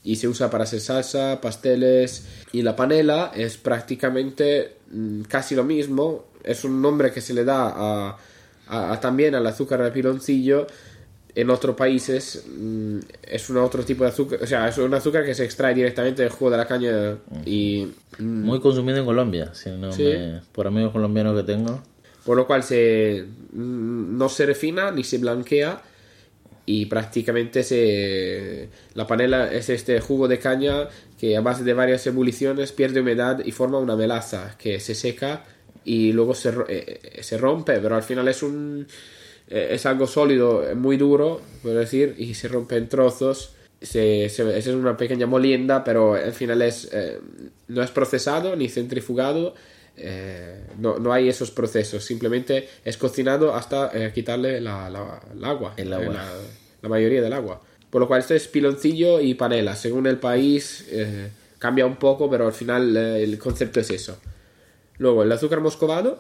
y 0.05 0.17
se 0.17 0.29
usa 0.29 0.51
para 0.51 0.65
hacer 0.65 0.81
salsa, 0.81 1.41
pasteles 1.41 2.25
y 2.53 2.63
la 2.63 2.77
panela 2.77 3.33
es 3.35 3.57
prácticamente 3.57 4.77
mm, 4.93 5.23
casi 5.23 5.55
lo 5.55 5.65
mismo. 5.65 6.27
Es 6.45 6.63
un 6.65 6.81
nombre 6.81 7.11
que 7.11 7.23
se 7.23 7.33
le 7.33 7.43
da 7.43 7.73
a, 7.75 8.19
a- 8.69 8.93
a 8.93 9.01
también 9.01 9.35
al 9.35 9.47
azúcar 9.47 9.83
de 9.83 9.91
piloncillo 9.91 10.67
en 11.37 11.51
otros 11.51 11.75
países 11.75 12.45
mm, 12.49 12.99
es 13.25 13.51
un 13.51 13.57
otro 13.57 13.85
tipo 13.85 14.05
de 14.05 14.11
azúcar, 14.11 14.39
o 14.43 14.47
sea, 14.47 14.69
es 14.69 14.79
un 14.79 14.95
azúcar 14.95 15.25
que 15.25 15.35
se 15.35 15.45
extrae 15.45 15.75
directamente 15.75 16.23
del 16.23 16.31
jugo 16.31 16.51
de 16.53 16.57
la 16.59 16.67
caña 16.67 17.17
y 17.45 17.89
mm, 18.19 18.43
Muy 18.45 18.61
consumido 18.61 18.99
en 18.99 19.05
Colombia, 19.05 19.53
si 19.55 19.71
no 19.71 19.93
Sí. 19.93 20.05
me- 20.05 20.41
por 20.53 20.67
amigos 20.67 20.93
colombianos 20.93 21.37
que 21.37 21.43
tengo. 21.45 21.83
por 22.25 22.37
lo 22.39 22.47
cual 22.47 22.63
se 22.63 23.25
mm, 23.53 24.17
no 24.17 24.29
se 24.29 24.47
refina 24.47 24.91
ni 24.93 25.05
se 25.05 25.19
blanquea 25.19 25.83
y 26.67 26.87
prácticamente 26.87 27.63
se 27.63 28.69
la 28.95 29.07
panela 29.07 29.53
es 29.53 29.69
este 29.69 30.01
jugo 30.01 30.29
de 30.29 30.39
caña 30.39 30.89
que 31.19 31.37
a 31.37 31.41
base 31.43 31.65
de 31.65 31.75
varias 31.75 32.07
ebulliciones 32.07 32.73
pierde 32.73 33.01
humedad 33.01 33.41
y 33.45 33.53
forma 33.53 33.79
una 33.79 33.97
melaza 33.97 34.55
que 34.57 34.81
se 34.81 34.95
seca 34.95 35.45
y 35.85 36.13
luego 36.13 36.35
se, 36.35 36.49
eh, 36.51 36.55
eh, 36.69 37.23
se 37.23 37.37
rompe, 37.39 37.79
pero 37.81 37.97
al 37.97 38.03
final 38.03 38.27
es 38.29 38.43
un 38.43 38.87
eh, 39.49 39.69
es 39.73 39.85
algo 39.87 40.07
sólido, 40.07 40.69
eh, 40.69 40.75
muy 40.75 40.97
duro, 40.97 41.41
puedo 41.63 41.79
decir, 41.79 42.15
y 42.19 42.35
se 42.35 42.49
rompe 42.49 42.77
en 42.77 42.89
trozos. 42.89 43.53
Se, 43.83 44.31
se- 44.31 44.57
es 44.59 44.67
una 44.69 44.97
pequeña 44.97 45.27
molienda, 45.27 45.85
pero 45.85 46.15
al 46.15 46.33
final 46.33 46.63
es, 46.63 46.89
eh, 46.93 47.19
no 47.69 47.83
es 47.83 47.91
procesado 47.91 48.57
ni 48.57 48.69
centrifugado. 48.69 49.55
no, 50.79 50.99
no 50.99 51.13
hay 51.13 51.29
esos 51.29 51.51
procesos, 51.51 52.05
simplemente 52.05 52.69
es 52.85 52.97
cocinado 52.97 53.55
hasta 53.55 53.93
quitarle 54.13 54.61
la, 54.61 54.87
agua, 54.87 55.75
El 55.77 55.93
agua. 55.93 56.15
La, 56.15 56.33
la 56.83 56.89
mayoría 56.89 57.23
del 57.23 57.33
agua. 57.33 57.61
Por 57.91 58.01
lo 58.01 58.09
cual 58.09 58.21
esto 58.21 58.35
es 58.35 58.49
piloncillo 58.49 59.21
y 59.21 59.35
panela. 59.35 59.77
Según 59.77 60.07
el 60.07 60.19
país 60.19 60.87
cambia 61.61 61.87
un 61.87 61.97
poco, 61.97 62.29
pero 62.29 62.47
al 62.47 62.53
final 62.53 62.97
el 62.97 63.39
concepto 63.39 63.79
es 63.81 63.91
eso. 63.91 64.19
Luego 65.05 65.23
el 65.23 65.31
azúcar 65.33 65.61
moscovado 65.61 66.19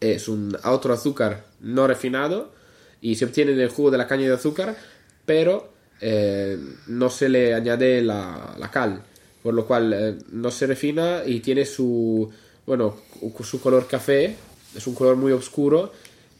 es 0.00 0.26
un 0.26 0.58
otro 0.64 0.92
azúcar 0.92 1.44
no 1.60 1.86
refinado 1.86 2.50
y 3.00 3.14
se 3.14 3.24
obtiene 3.24 3.52
del 3.52 3.68
jugo 3.68 3.92
de 3.92 3.98
la 3.98 4.08
caña 4.08 4.26
de 4.26 4.34
azúcar, 4.34 4.76
pero 5.26 5.72
eh, 6.00 6.58
no 6.88 7.08
se 7.08 7.28
le 7.28 7.54
añade 7.54 8.02
la, 8.02 8.56
la 8.58 8.68
cal, 8.72 9.04
por 9.44 9.54
lo 9.54 9.64
cual 9.64 9.92
eh, 9.92 10.18
no 10.32 10.50
se 10.50 10.66
refina 10.66 11.22
y 11.24 11.38
tiene 11.38 11.64
su, 11.64 12.28
bueno, 12.66 12.96
su 13.44 13.60
color 13.60 13.86
café, 13.86 14.34
es 14.74 14.84
un 14.88 14.96
color 14.96 15.14
muy 15.14 15.30
oscuro 15.30 15.92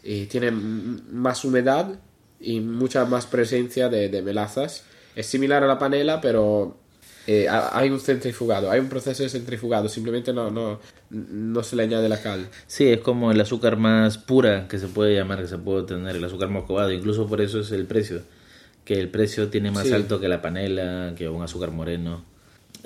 y 0.02 0.26
tiene 0.26 0.50
más 0.50 1.44
humedad 1.44 2.00
y 2.40 2.58
mucha 2.58 3.04
más 3.04 3.26
presencia 3.28 3.88
de 3.88 4.22
melazas. 4.22 4.82
Es 5.14 5.26
similar 5.26 5.62
a 5.62 5.68
la 5.68 5.78
panela, 5.78 6.20
pero 6.20 6.81
eh, 7.26 7.48
ha- 7.48 7.76
hay 7.78 7.90
un 7.90 8.00
centrifugado, 8.00 8.70
hay 8.70 8.80
un 8.80 8.88
proceso 8.88 9.22
de 9.22 9.28
centrifugado, 9.28 9.88
simplemente 9.88 10.32
no, 10.32 10.50
no, 10.50 10.80
no 11.10 11.62
se 11.62 11.76
le 11.76 11.84
añade 11.84 12.08
la 12.08 12.20
cal. 12.20 12.48
Sí, 12.66 12.88
es 12.88 13.00
como 13.00 13.30
el 13.30 13.40
azúcar 13.40 13.76
más 13.76 14.18
pura 14.18 14.66
que 14.68 14.78
se 14.78 14.88
puede 14.88 15.14
llamar, 15.14 15.40
que 15.40 15.48
se 15.48 15.58
puede 15.58 15.80
obtener, 15.82 16.16
el 16.16 16.24
azúcar 16.24 16.48
moscovado. 16.48 16.90
Incluso 16.92 17.26
por 17.26 17.40
eso 17.40 17.60
es 17.60 17.70
el 17.72 17.86
precio, 17.86 18.22
que 18.84 18.98
el 18.98 19.08
precio 19.08 19.48
tiene 19.48 19.70
más 19.70 19.86
Sí. 19.86 19.92
alto 19.92 20.18
que 20.20 20.28
la 20.28 20.42
panela, 20.42 21.14
que 21.16 21.28
un 21.28 21.42
azúcar 21.42 21.70
moreno. 21.70 22.24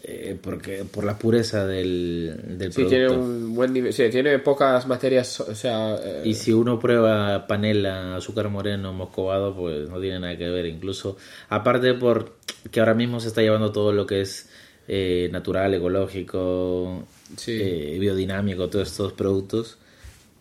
Eh, 0.03 0.37
porque 0.41 0.85
por 0.85 1.05
la 1.05 1.19
pureza 1.19 1.67
del, 1.67 2.35
del 2.59 2.73
Sí, 2.73 2.83
producto. 2.85 2.89
tiene 2.97 3.09
un 3.11 3.55
buen 3.55 3.73
nivel. 3.73 3.93
Sí, 3.93 4.09
tiene 4.11 4.39
pocas 4.39 4.87
materias. 4.87 5.41
O 5.41 5.55
sea. 5.55 5.97
eh, 6.03 6.23
Y 6.25 6.35
si 6.35 6.53
uno 6.53 6.79
prueba 6.79 7.47
panela, 7.47 8.17
azúcar 8.17 8.49
moreno, 8.49 8.93
moscovado, 8.93 9.55
pues 9.57 9.89
no 9.89 10.01
tiene 10.01 10.21
nada 10.21 10.37
que 10.37 10.49
ver. 10.49 10.67
Incluso, 10.67 11.17
aparte 11.49 11.95
por 11.95 12.37
que 12.71 12.81
ahora 12.81 12.95
mismo 12.95 13.21
se 13.21 13.29
está 13.29 13.43
llevando 13.43 13.73
todo 13.73 13.93
lo 13.93 14.07
que 14.07 14.21
es 14.21 14.49
eh, 14.89 15.29
natural, 15.33 15.75
ecológico, 15.75 17.05
Sí. 17.37 17.59
eh, 17.61 17.97
biodinámico, 17.99 18.69
todos 18.69 18.89
estos 18.89 19.13
productos, 19.15 19.79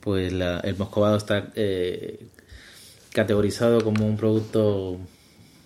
pues 0.02 0.32
la- 0.34 0.60
el 0.60 0.76
moscovado 0.78 1.18
está 1.18 1.48
eh, 1.56 2.20
categorizado 3.12 3.82
como 3.82 4.06
un 4.06 4.18
producto 4.18 5.00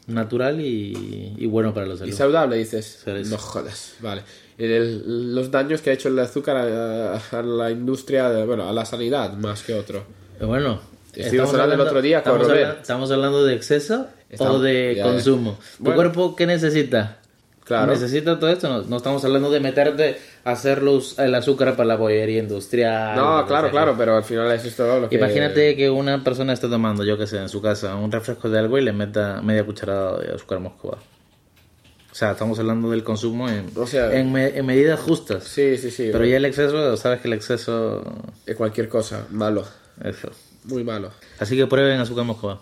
natural 0.09 0.59
y, 0.61 1.33
y 1.37 1.45
bueno 1.45 1.73
para 1.73 1.85
los 1.85 1.97
y 1.97 1.99
salud. 1.99 2.13
saludable, 2.13 2.57
dices. 2.57 3.03
No 3.25 3.37
jodas. 3.37 3.93
Vale. 4.01 4.23
El- 4.57 5.33
los 5.33 5.49
daños 5.51 5.81
que 5.81 5.89
ha 5.89 5.93
hecho 5.93 6.09
el 6.09 6.19
azúcar 6.19 6.57
a, 6.57 7.15
a 7.17 7.41
la 7.43 7.71
industria, 7.71 8.43
bueno, 8.45 8.67
a 8.67 8.73
la 8.73 8.85
sanidad 8.85 9.33
más 9.33 9.63
que 9.63 9.73
otro. 9.73 10.03
Bueno, 10.41 10.81
Estuvimos 11.13 11.51
hablando 11.53 11.75
el 11.75 11.81
otro 11.81 12.01
día 12.01 12.21
con 12.23 12.33
estamos, 12.33 12.47
Robert. 12.47 12.67
habla- 12.69 12.81
estamos 12.81 13.11
hablando 13.11 13.43
de 13.45 13.55
exceso 13.55 14.07
Estamos- 14.29 14.57
o 14.57 14.59
de 14.59 14.99
consumo. 15.01 15.57
¿Tu 15.77 15.83
Bueno. 15.83 15.95
cuerpo 15.95 16.35
qué 16.35 16.45
necesita? 16.45 17.18
Claro. 17.69 17.91
Necesita 17.93 18.39
todo 18.39 18.49
esto. 18.49 18.67
No, 18.67 18.81
no 18.81 18.97
estamos 18.97 19.23
hablando 19.23 19.51
de 19.51 19.59
meterte 19.59 20.17
a 20.43 20.51
hacer 20.53 20.81
los- 20.81 21.19
el 21.19 21.35
azúcar 21.35 21.75
para 21.75 21.85
la 21.87 21.95
bollería 21.97 22.39
industrial. 22.39 23.15
No, 23.15 23.45
claro, 23.45 23.67
sea. 23.67 23.71
claro, 23.71 23.95
pero 23.95 24.17
al 24.17 24.23
final 24.23 24.51
es 24.51 24.65
esto 24.65 24.99
lo 24.99 25.07
que. 25.07 25.17
Imagínate 25.17 25.75
que 25.75 25.87
una 25.89 26.23
persona 26.23 26.51
esté 26.53 26.67
tomando, 26.67 27.03
yo 27.05 27.15
que 27.15 27.27
sé, 27.27 27.37
en 27.37 27.47
su 27.47 27.61
casa, 27.61 27.93
un 27.95 28.11
refresco 28.11 28.49
de 28.49 28.57
algo 28.57 28.79
y 28.79 28.81
le 28.81 28.91
meta 28.91 29.41
media 29.43 29.63
cucharada 29.63 30.17
de 30.17 30.33
azúcar 30.33 30.59
moscovado. 30.59 31.03
O 32.11 32.15
sea, 32.15 32.31
estamos 32.31 32.57
hablando 32.57 32.89
del 32.89 33.03
consumo 33.03 33.47
en, 33.47 33.67
O 33.75 33.85
sea- 33.85 34.11
en, 34.17 34.31
me- 34.31 34.57
en 34.57 34.65
medidas 34.65 34.99
justas. 34.99 35.43
Sí, 35.43 35.77
sí, 35.77 35.91
sí. 35.91 36.09
Pero 36.11 36.25
ya 36.25 36.37
el 36.37 36.45
exceso, 36.45 36.97
sabes 36.97 37.21
que 37.21 37.27
el 37.27 37.35
exceso 37.35 38.03
De 38.47 38.55
cualquier 38.55 38.89
cosa, 38.89 39.27
malo. 39.29 39.63
es 40.03 40.15
feo. 40.15 40.31
Muy 40.63 40.83
malo. 40.83 41.11
Así 41.37 41.55
que 41.55 41.67
prueben 41.67 41.99
azúcar 41.99 42.25
moscovado. 42.25 42.61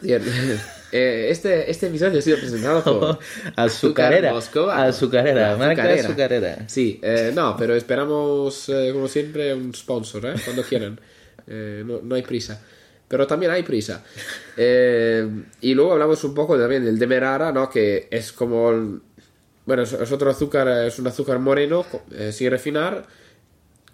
Bien. 0.00 0.22
Eh, 0.90 1.28
este, 1.30 1.70
este 1.70 1.86
episodio 1.88 2.18
ha 2.18 2.22
sido 2.22 2.38
presentado 2.38 2.82
por. 2.82 3.18
Azucarera. 3.56 4.32
Moscova. 4.32 4.84
Azucarera. 4.84 5.56
Marca 5.56 5.82
azucarera. 5.82 6.08
azucarera. 6.08 6.68
Sí, 6.68 6.98
eh, 7.02 7.32
no, 7.34 7.56
pero 7.58 7.74
esperamos, 7.74 8.68
eh, 8.68 8.90
como 8.92 9.06
siempre, 9.08 9.52
un 9.54 9.74
sponsor, 9.74 10.26
¿eh? 10.26 10.34
Cuando 10.44 10.62
quieran. 10.62 11.00
No, 11.48 12.00
no 12.02 12.14
hay 12.14 12.20
prisa. 12.20 12.60
Pero 13.08 13.26
también 13.26 13.50
hay 13.52 13.62
prisa. 13.62 14.04
Y 14.56 15.74
luego 15.74 15.92
hablamos 15.92 16.22
un 16.24 16.34
poco 16.34 16.58
también 16.58 16.84
del 16.84 16.98
demerara, 16.98 17.52
¿no? 17.52 17.70
Que 17.70 18.06
es 18.10 18.32
como... 18.32 18.70
el- 18.70 19.00
bueno, 19.64 19.82
es, 19.82 19.92
es 19.94 20.12
otro 20.12 20.30
azúcar, 20.30 20.68
es 20.86 20.98
un 20.98 21.06
azúcar 21.06 21.38
moreno, 21.38 21.84
sin 22.32 22.50
refinar, 22.50 23.06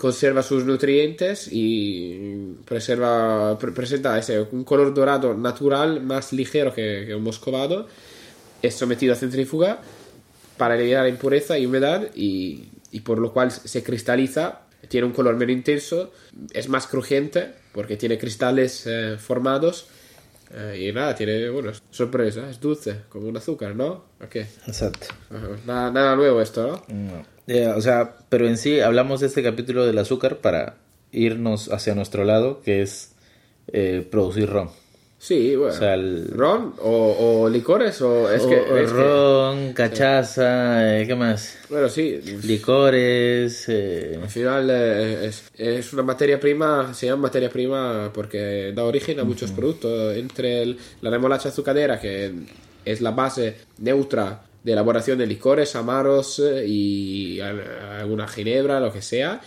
conserva 0.04 0.42
sus 0.42 0.64
nutrientes 0.66 1.48
y 1.50 2.56
preserva, 2.66 3.58
pre- 3.58 3.72
presenta 3.72 4.18
ese, 4.18 4.38
un 4.52 4.62
color 4.62 4.92
dorado 4.92 5.32
natural 5.34 6.02
más 6.02 6.32
ligero 6.34 6.74
que, 6.74 7.04
que 7.06 7.14
un 7.14 7.22
moscovado. 7.22 7.86
Es 8.60 8.74
sometido 8.74 9.14
a 9.14 9.16
centrífuga 9.16 9.80
para 10.58 10.74
eliminar 10.76 11.08
impureza 11.08 11.58
y 11.58 11.64
humedad 11.64 12.00
y, 12.14 12.68
y 12.92 13.00
por 13.00 13.18
lo 13.18 13.32
cual 13.32 13.50
se 13.50 13.82
cristaliza, 13.82 14.60
tiene 14.88 15.06
un 15.06 15.14
color 15.14 15.36
menos 15.36 15.54
intenso, 15.56 16.12
es 16.52 16.68
más 16.68 16.86
crujiente 16.86 17.54
porque 17.72 17.96
tiene 17.96 18.18
cristales 18.18 18.86
eh, 18.86 19.16
formados 19.18 19.86
eh, 20.52 20.86
y 20.86 20.92
nada, 20.92 21.14
tiene, 21.14 21.48
bueno, 21.48 21.70
es 21.70 21.82
sorpresa, 21.90 22.50
es 22.50 22.60
dulce, 22.60 22.96
como 23.08 23.26
un 23.26 23.36
azúcar, 23.38 23.74
¿no? 23.74 24.04
¿O 24.22 24.28
qué? 24.28 24.42
Exacto. 24.66 25.06
Nada, 25.66 25.90
nada 25.90 26.14
nuevo 26.14 26.42
esto, 26.42 26.60
¿no? 26.66 26.94
No. 26.94 27.33
Eh, 27.46 27.66
o 27.68 27.80
sea, 27.80 28.16
pero 28.28 28.46
en 28.48 28.56
sí 28.56 28.80
hablamos 28.80 29.20
de 29.20 29.26
este 29.26 29.42
capítulo 29.42 29.84
del 29.86 29.98
azúcar 29.98 30.38
para 30.38 30.76
irnos 31.12 31.70
hacia 31.72 31.94
nuestro 31.94 32.24
lado, 32.24 32.60
que 32.62 32.82
es 32.82 33.12
eh, 33.72 34.06
producir 34.10 34.48
ron. 34.48 34.70
Sí, 35.18 35.56
bueno. 35.56 35.72
O 35.74 35.78
sea, 35.78 35.94
el- 35.94 36.28
¿Ron 36.28 36.74
o, 36.82 37.42
o 37.44 37.48
licores 37.48 38.00
o 38.02 38.30
es 38.30 38.42
que... 38.42 38.60
Ron, 38.86 39.72
cachaza, 39.72 41.00
eh, 41.00 41.06
¿qué 41.06 41.14
más? 41.14 41.56
bueno, 41.70 41.88
sí, 41.88 42.20
Licores. 42.42 43.64
eh, 43.68 44.18
Al 44.22 44.28
final 44.28 44.68
es, 44.70 45.44
es 45.56 45.92
una 45.92 46.02
materia 46.02 46.38
prima, 46.38 46.92
se 46.92 47.06
llama 47.06 47.22
materia 47.22 47.48
prima 47.48 48.10
porque 48.12 48.72
da 48.74 48.84
origen 48.84 49.18
a 49.20 49.24
muchos 49.24 49.50
productos. 49.52 50.14
Entre 50.16 50.62
el- 50.62 50.78
la 51.00 51.10
remolacha 51.10 51.48
azucarera, 51.48 51.98
que 52.00 52.32
es 52.84 53.00
la 53.00 53.12
base 53.12 53.56
neutra 53.78 54.42
de 54.64 54.72
elaboración 54.72 55.18
de 55.18 55.26
licores, 55.26 55.76
amaros 55.76 56.40
eh, 56.40 56.64
y 56.66 57.38
alguna 57.40 58.26
ginebra, 58.26 58.80
lo 58.80 58.92
que 58.92 59.02
sea, 59.02 59.40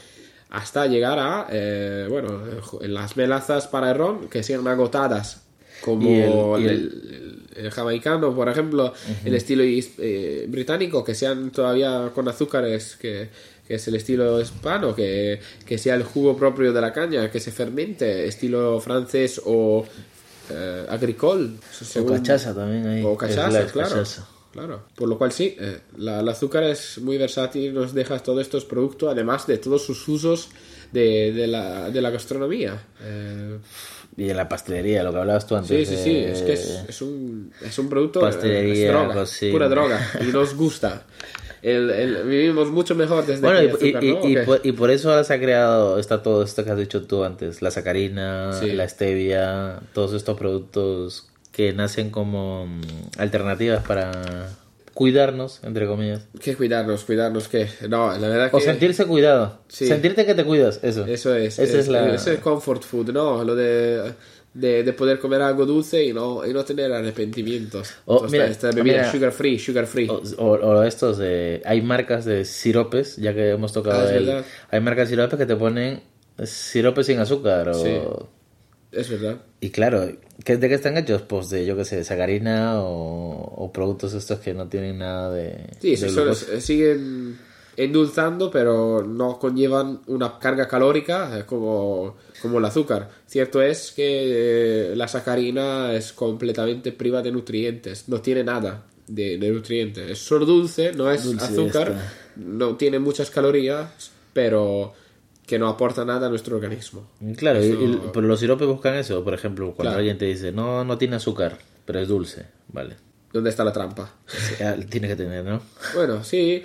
hasta 0.49 0.85
llegar 0.87 1.19
a, 1.19 1.47
eh, 1.51 2.07
bueno, 2.09 2.41
las 2.81 3.17
melazas 3.17 3.67
para 3.67 3.91
el 3.91 3.97
ron 3.97 4.29
que 4.29 4.43
sean 4.43 4.65
agotadas. 4.67 5.41
Como 5.81 6.55
el- 6.57 6.63
y 6.63 6.65
el, 6.67 6.71
el- 6.71 7.43
el- 7.57 7.65
el 7.65 7.71
jamaicano, 7.71 8.33
por 8.35 8.47
ejemplo, 8.49 8.93
el 9.25 9.33
estilo 9.35 9.63
eh, 9.65 10.45
británico, 10.47 11.03
que 11.03 11.13
sean 11.15 11.49
todavía 11.51 12.11
con 12.13 12.27
azúcares, 12.27 12.95
que, 12.95 13.29
que 13.67 13.75
es 13.75 13.87
el 13.87 13.95
estilo 13.95 14.39
hispano, 14.39 14.93
que, 14.95 15.39
que 15.65 15.77
sea 15.79 15.95
el 15.95 16.03
jugo 16.03 16.37
propio 16.37 16.71
de 16.71 16.79
la 16.81 16.93
caña, 16.93 17.29
que 17.31 17.39
se 17.39 17.51
fermente, 17.51 18.25
estilo 18.27 18.79
francés 18.79 19.41
o 19.45 19.85
eh, 20.51 20.85
agricole. 20.89 21.49
o 21.99 22.05
cachaza 22.05 22.53
también 22.55 22.85
ahí. 22.87 23.03
o 23.03 23.17
cachaza, 23.17 23.65
claro. 23.71 23.89
cachaza. 23.89 24.27
Claro. 24.57 24.83
Por 24.95 25.07
lo 25.07 25.17
cual 25.17 25.31
sí, 25.31 25.55
eh, 25.59 25.79
la, 25.97 26.19
el 26.21 26.29
azúcar 26.29 26.63
es 26.63 26.97
muy 26.99 27.17
versátil, 27.17 27.73
nos 27.73 27.93
deja 27.93 28.17
todos 28.19 28.41
estos 28.41 28.65
productos, 28.65 29.11
además 29.11 29.45
de 29.47 29.57
todos 29.59 29.85
sus 29.85 30.07
usos 30.07 30.49
de, 30.91 31.31
de, 31.31 31.47
la, 31.47 31.89
de 31.89 32.01
la 32.01 32.09
gastronomía. 32.09 32.81
Eh, 33.01 33.57
Y 34.17 34.23
de 34.23 34.33
la 34.33 34.49
pastelería, 34.49 35.03
lo 35.03 35.11
que 35.11 35.19
hablabas 35.19 35.45
tú 35.45 35.55
antes. 35.55 35.87
Sí, 35.87 35.95
sí, 35.95 36.03
sí, 36.03 36.17
es 36.17 36.41
que 36.41 36.53
es, 36.53 36.83
es 36.89 37.01
un, 37.03 37.51
es 37.63 37.77
un 37.77 37.87
producto, 37.87 38.19
Pastelería, 38.19 38.73
eh, 38.73 38.85
es 38.87 38.91
droga, 38.91 39.13
cocina. 39.13 39.51
pura 39.53 39.69
droga, 39.69 40.11
y 40.21 40.31
nos 40.31 40.55
gusta. 40.55 41.03
El, 41.61 41.89
el- 41.89 42.23
vivimos 42.23 42.69
mucho 42.71 42.95
mejor 42.95 43.25
desde 43.25 43.41
Bueno, 43.41 43.59
que 43.59 43.65
y, 43.65 43.67
hay 43.67 43.73
azúcar, 43.95 44.03
y- 44.03 44.11
¿no? 44.13 44.13
y- 44.13 44.17
¿O 44.17 44.21
qué? 44.21 44.41
y 44.41 44.45
por, 44.45 44.61
y 44.63 44.71
por 44.71 44.89
eso 44.91 45.09
ahora 45.11 45.23
se 45.23 45.33
ha 45.33 45.39
creado, 45.39 45.99
está 45.99 46.23
todo 46.23 46.41
esto 46.43 46.63
que 46.63 46.71
has 46.71 46.77
dicho 46.77 47.03
tú 47.05 47.23
antes, 47.23 47.61
la 47.61 47.69
sacarina, 47.69 48.53
Sí. 48.53 48.71
la 48.71 48.87
stevia, 48.89 49.79
todos 49.93 50.13
estos 50.13 50.37
productos 50.37 51.27
que 51.57 51.73
nacen 51.73 52.11
como 52.11 52.67
mm, 52.67 52.81
alternativas 53.17 53.83
para 53.83 54.47
cuidarnos, 54.93 55.59
entre 55.63 55.87
comillas. 55.87 56.27
Que 56.39 56.55
cuidarnos, 56.55 57.03
cuidarnos, 57.03 57.47
que 57.47 57.67
no, 57.89 58.15
la 58.17 58.27
verdad 58.29 58.51
que 58.51 58.57
O 58.57 58.59
sentirse 58.59 59.05
cuidado, 59.05 59.59
Sí. 59.67 59.87
sentirte 59.87 60.25
que 60.25 60.35
te 60.35 60.43
cuidas, 60.45 60.79
eso. 60.83 61.05
eso 61.05 61.35
es, 61.35 61.57
Esa 61.59 61.79
es, 61.79 61.87
la... 61.87 62.13
ese 62.13 62.35
es 62.35 62.39
comfort 62.39 62.83
food, 62.83 63.09
¿no? 63.11 63.43
Lo 63.43 63.55
de, 63.55 64.13
de, 64.53 64.83
de 64.83 64.93
poder 64.93 65.19
comer 65.19 65.41
algo 65.41 65.65
dulce 65.65 66.03
y 66.03 66.13
no, 66.13 66.45
y 66.45 66.53
no 66.53 66.63
tener 66.63 66.93
arrepentimientos. 66.93 67.89
Oh, 68.05 68.13
Entonces, 68.17 68.31
mira, 68.31 68.45
esta 68.47 68.67
bebida 68.71 68.93
mira. 68.97 69.11
sugar 69.11 69.31
free, 69.31 69.57
sugar 69.59 69.85
free. 69.87 70.07
O, 70.09 70.21
o- 70.37 70.45
o 70.77 70.83
estos 70.83 71.17
de... 71.17 71.61
Hay 71.65 71.81
marcas 71.81 72.25
de 72.25 72.45
siropes, 72.45 73.17
ya 73.17 73.33
que 73.33 73.49
hemos 73.51 73.73
tocado 73.73 74.01
Ah, 74.01 74.05
es 74.05 74.11
el-. 74.11 74.43
Hay 74.71 74.79
marcas 74.81 75.09
de 75.09 75.15
siropes 75.15 75.37
que 75.39 75.45
te 75.47 75.55
ponen 75.55 76.01
siropes 76.43 77.05
sin 77.07 77.19
azúcar 77.19 77.69
o... 77.69 77.73
Sí. 77.73 77.97
Es 78.91 79.09
verdad. 79.09 79.37
Y 79.59 79.69
claro, 79.71 80.07
¿qué- 80.43 80.57
¿de 80.57 80.69
qué 80.69 80.75
están 80.75 80.97
hechos? 80.97 81.21
Pues 81.23 81.49
de, 81.49 81.65
yo 81.65 81.75
qué 81.75 81.83
sé, 81.85 82.03
sacarina 82.03 82.81
o, 82.81 83.63
o 83.63 83.71
productos 83.71 84.13
estos 84.13 84.39
que 84.39 84.53
no 84.53 84.67
tienen 84.67 84.99
nada 84.99 85.31
de... 85.31 85.57
Sí, 85.81 85.95
de 85.95 86.07
glucosa. 86.09 86.53
eh, 86.53 86.61
siguen 86.61 87.37
endulzando, 87.75 88.49
pero 88.49 89.03
no 89.03 89.37
conllevan 89.39 90.01
una 90.07 90.39
carga 90.39 90.67
calórica 90.67 91.45
como, 91.45 92.15
como 92.41 92.57
el 92.59 92.65
azúcar. 92.65 93.09
Cierto 93.27 93.61
es 93.61 93.91
que 93.91 94.91
eh, 94.91 94.95
la 94.95 95.07
sacarina 95.07 95.93
es 95.93 96.11
completamente 96.13 96.91
priva 96.91 97.21
de 97.21 97.31
nutrientes, 97.31 98.05
no 98.09 98.19
tiene 98.21 98.43
nada 98.43 98.85
de, 99.07 99.37
de 99.37 99.49
nutrientes. 99.51 100.09
Es 100.09 100.17
solo 100.19 100.45
dulce, 100.45 100.91
no 100.93 101.11
es 101.11 101.23
Dulce, 101.23 101.45
azúcar, 101.45 101.95
no 102.35 102.75
tiene 102.77 102.97
muchas 102.99 103.29
calorías, 103.29 103.89
pero 104.33 104.93
que 105.47 105.57
no 105.57 105.67
aporta 105.69 106.05
nada 106.05 106.27
a 106.27 106.29
nuestro 106.29 106.57
organismo. 106.57 107.07
Y 107.21 107.33
Claro, 107.33 107.57
Eso- 107.59 107.81
y- 107.81 107.99
pero 108.13 108.27
los 108.27 108.39
siropes 108.39 108.67
buscan 108.67 108.93
eso. 108.95 109.23
Por 109.23 109.33
ejemplo, 109.33 109.67
cuando 109.67 109.83
Claro. 109.83 109.97
alguien 109.97 110.17
te 110.19 110.25
dice, 110.25 110.51
no, 110.51 110.83
no 110.83 110.97
tiene 110.99 111.15
azúcar, 111.15 111.57
pero 111.85 111.99
es 111.99 112.07
dulce, 112.07 112.45
vale. 112.67 112.97
¿Dónde 113.33 113.49
está 113.49 113.63
la 113.63 113.73
trampa? 113.73 114.11
Ya, 114.59 114.75
tiene 114.89 115.07
que 115.07 115.15
tener, 115.15 115.43
¿no? 115.45 115.61
Bueno, 115.95 116.23
sí. 116.23 116.63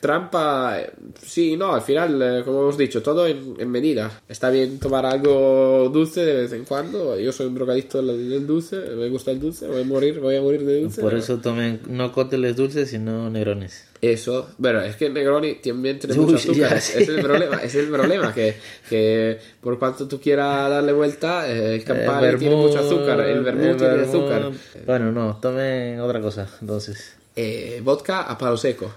Trampa, 0.00 0.80
eh, 0.80 0.90
sí, 1.22 1.56
no, 1.56 1.74
al 1.74 1.82
final, 1.82 2.20
eh, 2.22 2.42
como 2.44 2.60
hemos 2.62 2.78
dicho, 2.78 3.02
todo 3.02 3.26
en, 3.26 3.54
en 3.58 3.70
medida. 3.70 4.10
Está 4.28 4.48
bien 4.50 4.78
tomar 4.78 5.04
algo 5.04 5.90
dulce 5.92 6.24
de 6.24 6.34
vez 6.42 6.52
en 6.52 6.64
cuando. 6.64 7.18
Yo 7.18 7.32
soy 7.32 7.46
un 7.46 7.54
drogadicto 7.54 8.00
del 8.02 8.46
dulce, 8.46 8.76
me 8.76 9.08
gusta 9.10 9.30
el 9.30 9.40
dulce, 9.40 9.66
voy 9.66 9.82
a 9.82 9.84
morir, 9.84 10.18
voy 10.20 10.36
a 10.36 10.40
morir 10.40 10.64
de 10.64 10.80
dulce. 10.82 11.00
Por 11.02 11.14
eso 11.14 11.38
tomen 11.38 11.80
no 11.88 12.12
cócteles 12.12 12.56
dulces, 12.56 12.88
sino 12.90 13.28
negrones. 13.30 13.86
Eso, 14.00 14.48
bueno, 14.56 14.80
es 14.80 14.96
que 14.96 15.06
el 15.06 15.12
Negroni 15.12 15.56
también 15.56 15.98
tiene 15.98 16.14
Uy, 16.18 16.24
mucho 16.24 16.36
azúcar. 16.36 16.56
ya, 16.70 16.76
es, 16.76 16.84
sí. 16.84 17.02
es 17.02 17.08
el 17.10 17.20
problema, 17.20 17.56
es 17.62 17.74
el 17.74 17.88
problema 17.88 18.32
que, 18.32 18.54
que 18.88 19.38
por 19.60 19.78
cuanto 19.78 20.08
tú 20.08 20.18
quieras 20.18 20.70
darle 20.70 20.94
vuelta, 20.94 21.46
eh, 21.46 21.74
el 21.74 21.84
Campari 21.84 22.28
Eh, 22.34 22.38
tiene 22.38 22.56
mucho 22.56 22.78
azúcar, 22.78 23.20
el 23.20 23.42
vermut 23.42 23.76
tiene 23.76 23.96
vermut. 23.96 24.08
azúcar. 24.08 24.50
Bueno, 24.86 25.12
no, 25.12 25.36
tomen 25.42 26.00
otra 26.00 26.18
cosa, 26.22 26.48
entonces. 26.62 27.14
Eh, 27.36 27.82
vodka 27.84 28.22
a 28.22 28.38
palo 28.38 28.56
seco. 28.56 28.90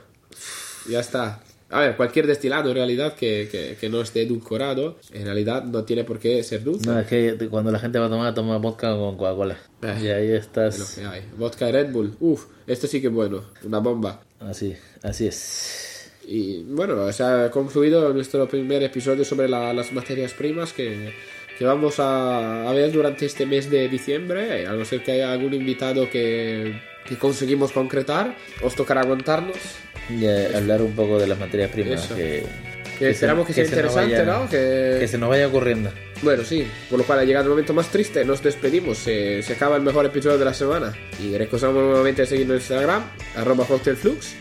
Ya 0.89 0.99
está. 0.99 1.41
A 1.69 1.79
ver, 1.79 1.95
cualquier 1.97 2.27
destilado 2.27 2.69
en 2.69 2.75
realidad 2.75 3.15
que, 3.15 3.47
que, 3.51 3.75
que 3.79 3.89
no 3.89 4.01
esté 4.01 4.21
edulcorado, 4.21 4.97
en 5.11 5.25
realidad 5.25 5.63
no 5.63 5.83
tiene 5.83 6.03
por 6.03 6.19
qué 6.19 6.43
ser 6.43 6.63
dulce. 6.63 6.87
No, 6.87 6.99
es 6.99 7.07
que 7.07 7.35
cuando 7.49 7.71
la 7.71 7.79
gente 7.79 7.97
va 7.97 8.05
a 8.05 8.09
tomar, 8.09 8.33
toma 8.35 8.57
vodka 8.57 8.95
con 8.95 9.17
Coca-Cola. 9.17 9.57
Eh, 9.81 9.99
y 10.03 10.07
ahí 10.09 10.25
Es 10.25 10.31
lo 10.31 10.37
estás. 10.67 10.95
que 10.99 11.05
hay. 11.05 11.21
Vodka 11.35 11.71
Red 11.71 11.91
Bull. 11.91 12.15
Uf, 12.19 12.45
esto 12.67 12.85
sí 12.85 13.01
que 13.01 13.07
es 13.07 13.13
bueno. 13.13 13.43
Una 13.63 13.79
bomba. 13.79 14.21
Así, 14.39 14.75
así 15.01 15.25
es. 15.27 16.11
Y 16.27 16.61
bueno, 16.63 17.11
se 17.11 17.23
ha 17.23 17.49
concluido 17.49 18.13
nuestro 18.13 18.47
primer 18.47 18.83
episodio 18.83 19.25
sobre 19.25 19.49
la- 19.49 19.73
las 19.73 19.91
materias 19.93 20.33
primas 20.33 20.73
que, 20.73 21.11
que 21.57 21.65
vamos 21.65 21.99
a, 21.99 22.69
a 22.69 22.73
ver 22.73 22.91
durante 22.91 23.25
este 23.25 23.47
mes 23.47 23.71
de 23.71 23.89
diciembre. 23.89 24.67
A 24.67 24.73
no 24.73 24.85
ser 24.85 25.03
que 25.03 25.13
haya 25.13 25.33
algún 25.33 25.55
invitado 25.55 26.07
que, 26.07 26.79
que 27.07 27.17
conseguimos 27.17 27.71
concretar, 27.71 28.35
os 28.61 28.75
tocará 28.75 29.01
aguantarnos. 29.01 29.57
Y 30.09 30.25
hablar 30.27 30.81
un 30.81 30.93
poco 30.93 31.19
de 31.19 31.27
las 31.27 31.39
materias 31.39 31.71
primas. 31.71 32.07
Que, 32.07 32.43
Que 32.99 33.09
esperamos 33.09 33.47
que 33.47 33.53
sea 33.53 33.63
interesante, 33.65 34.13
vaya- 34.21 34.23
¿no? 34.25 34.49
Que- 34.49 35.07
se 35.07 35.17
nos 35.17 35.29
vaya 35.29 35.47
ocurriendo. 35.47 35.91
Bueno, 36.21 36.43
sí, 36.43 36.65
por 36.89 36.99
lo 36.99 37.05
cual 37.05 37.19
ha 37.19 37.23
llegado 37.25 37.45
el 37.45 37.49
momento 37.49 37.73
más 37.73 37.89
triste, 37.89 38.23
nos 38.23 38.41
despedimos, 38.41 38.97
se, 38.97 39.41
se 39.43 39.53
acaba 39.53 39.75
el 39.75 39.81
mejor 39.81 40.05
episodio 40.05 40.37
de 40.37 40.45
la 40.45 40.53
semana. 40.53 40.93
Y 41.21 41.35
recordamos 41.37 41.83
nuevamente 41.83 42.25
seguirnos 42.25 42.55
en 42.55 42.61
Instagram, 42.61 43.03
arroba 43.35 43.65
Flux. 43.65 44.35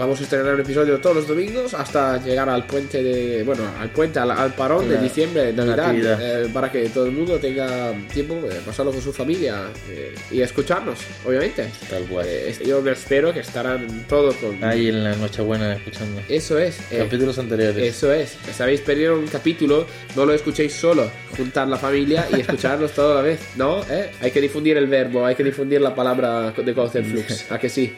Vamos 0.00 0.18
a 0.18 0.22
estrenar 0.22 0.54
un 0.54 0.60
episodio 0.62 0.98
todos 0.98 1.14
los 1.14 1.28
domingos 1.28 1.74
hasta 1.74 2.16
llegar 2.24 2.48
al 2.48 2.64
puente 2.66 3.02
de. 3.02 3.42
Bueno, 3.42 3.64
al 3.78 3.90
puente, 3.90 4.18
al, 4.18 4.30
al 4.30 4.54
parón 4.54 4.88
de 4.88 4.96
diciembre, 4.96 5.52
de 5.52 5.64
Navidad, 5.64 6.18
eh, 6.44 6.48
para 6.54 6.72
que 6.72 6.88
todo 6.88 7.04
el 7.04 7.12
mundo 7.12 7.38
tenga 7.38 7.92
tiempo 8.10 8.36
de 8.40 8.54
pasarlo 8.60 8.92
con 8.92 9.02
su 9.02 9.12
familia 9.12 9.66
eh, 9.90 10.14
y 10.30 10.40
escucharnos, 10.40 11.00
obviamente. 11.26 11.66
Tal 11.90 12.04
cual. 12.04 12.24
Eh, 12.26 12.56
yo 12.66 12.80
me 12.80 12.92
espero 12.92 13.34
que 13.34 13.40
estarán 13.40 14.06
todos 14.08 14.36
con. 14.36 14.64
Ahí 14.64 14.88
en 14.88 15.04
la 15.04 15.14
Nochebuena 15.16 15.74
escuchando. 15.74 16.22
Eso 16.30 16.58
es. 16.58 16.78
eh, 16.90 16.98
Capítulos 17.00 17.38
anteriores. 17.38 17.76
eso 17.76 18.10
es. 18.10 18.38
Si 18.56 18.62
habéis 18.62 18.80
perdido 18.80 19.18
un 19.18 19.26
capítulo, 19.26 19.86
no 20.16 20.24
lo 20.24 20.32
escuchéis 20.32 20.72
solo. 20.72 21.10
Juntar 21.36 21.68
la 21.68 21.76
familia 21.76 22.26
y 22.34 22.40
escucharnos 22.40 22.92
toda 22.94 23.16
la 23.16 23.20
vez. 23.22 23.38
¿No? 23.56 23.82
¿Eh? 23.90 24.10
Hay 24.22 24.30
que 24.30 24.40
difundir 24.40 24.78
el 24.78 24.86
verbo, 24.86 25.26
hay 25.26 25.34
que 25.34 25.44
difundir 25.44 25.82
la 25.82 25.94
palabra 25.94 26.52
de 26.52 26.72
Concept 26.74 27.06
Flux. 27.06 27.52
¿A 27.52 27.58
que 27.58 27.68
sí? 27.68 27.94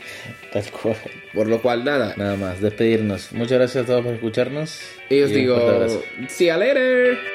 Tal 0.53 0.65
cual. 0.73 0.97
Por 1.35 1.49
lo 1.49 1.63
cual, 1.63 1.85
nada. 1.85 2.15
Nada 2.17 2.37
más, 2.37 2.61
despedirnos. 2.61 3.33
Muchas 3.33 3.59
gracias 3.59 3.85
a 3.85 3.87
todos 3.87 4.05
por 4.05 4.15
escucharnos. 4.15 4.81
Y 5.09 5.23
os 5.23 5.31
fuerte 5.31 5.39
digo, 5.39 6.03
see 6.29 6.49
you 6.49 6.59
later. 6.59 7.32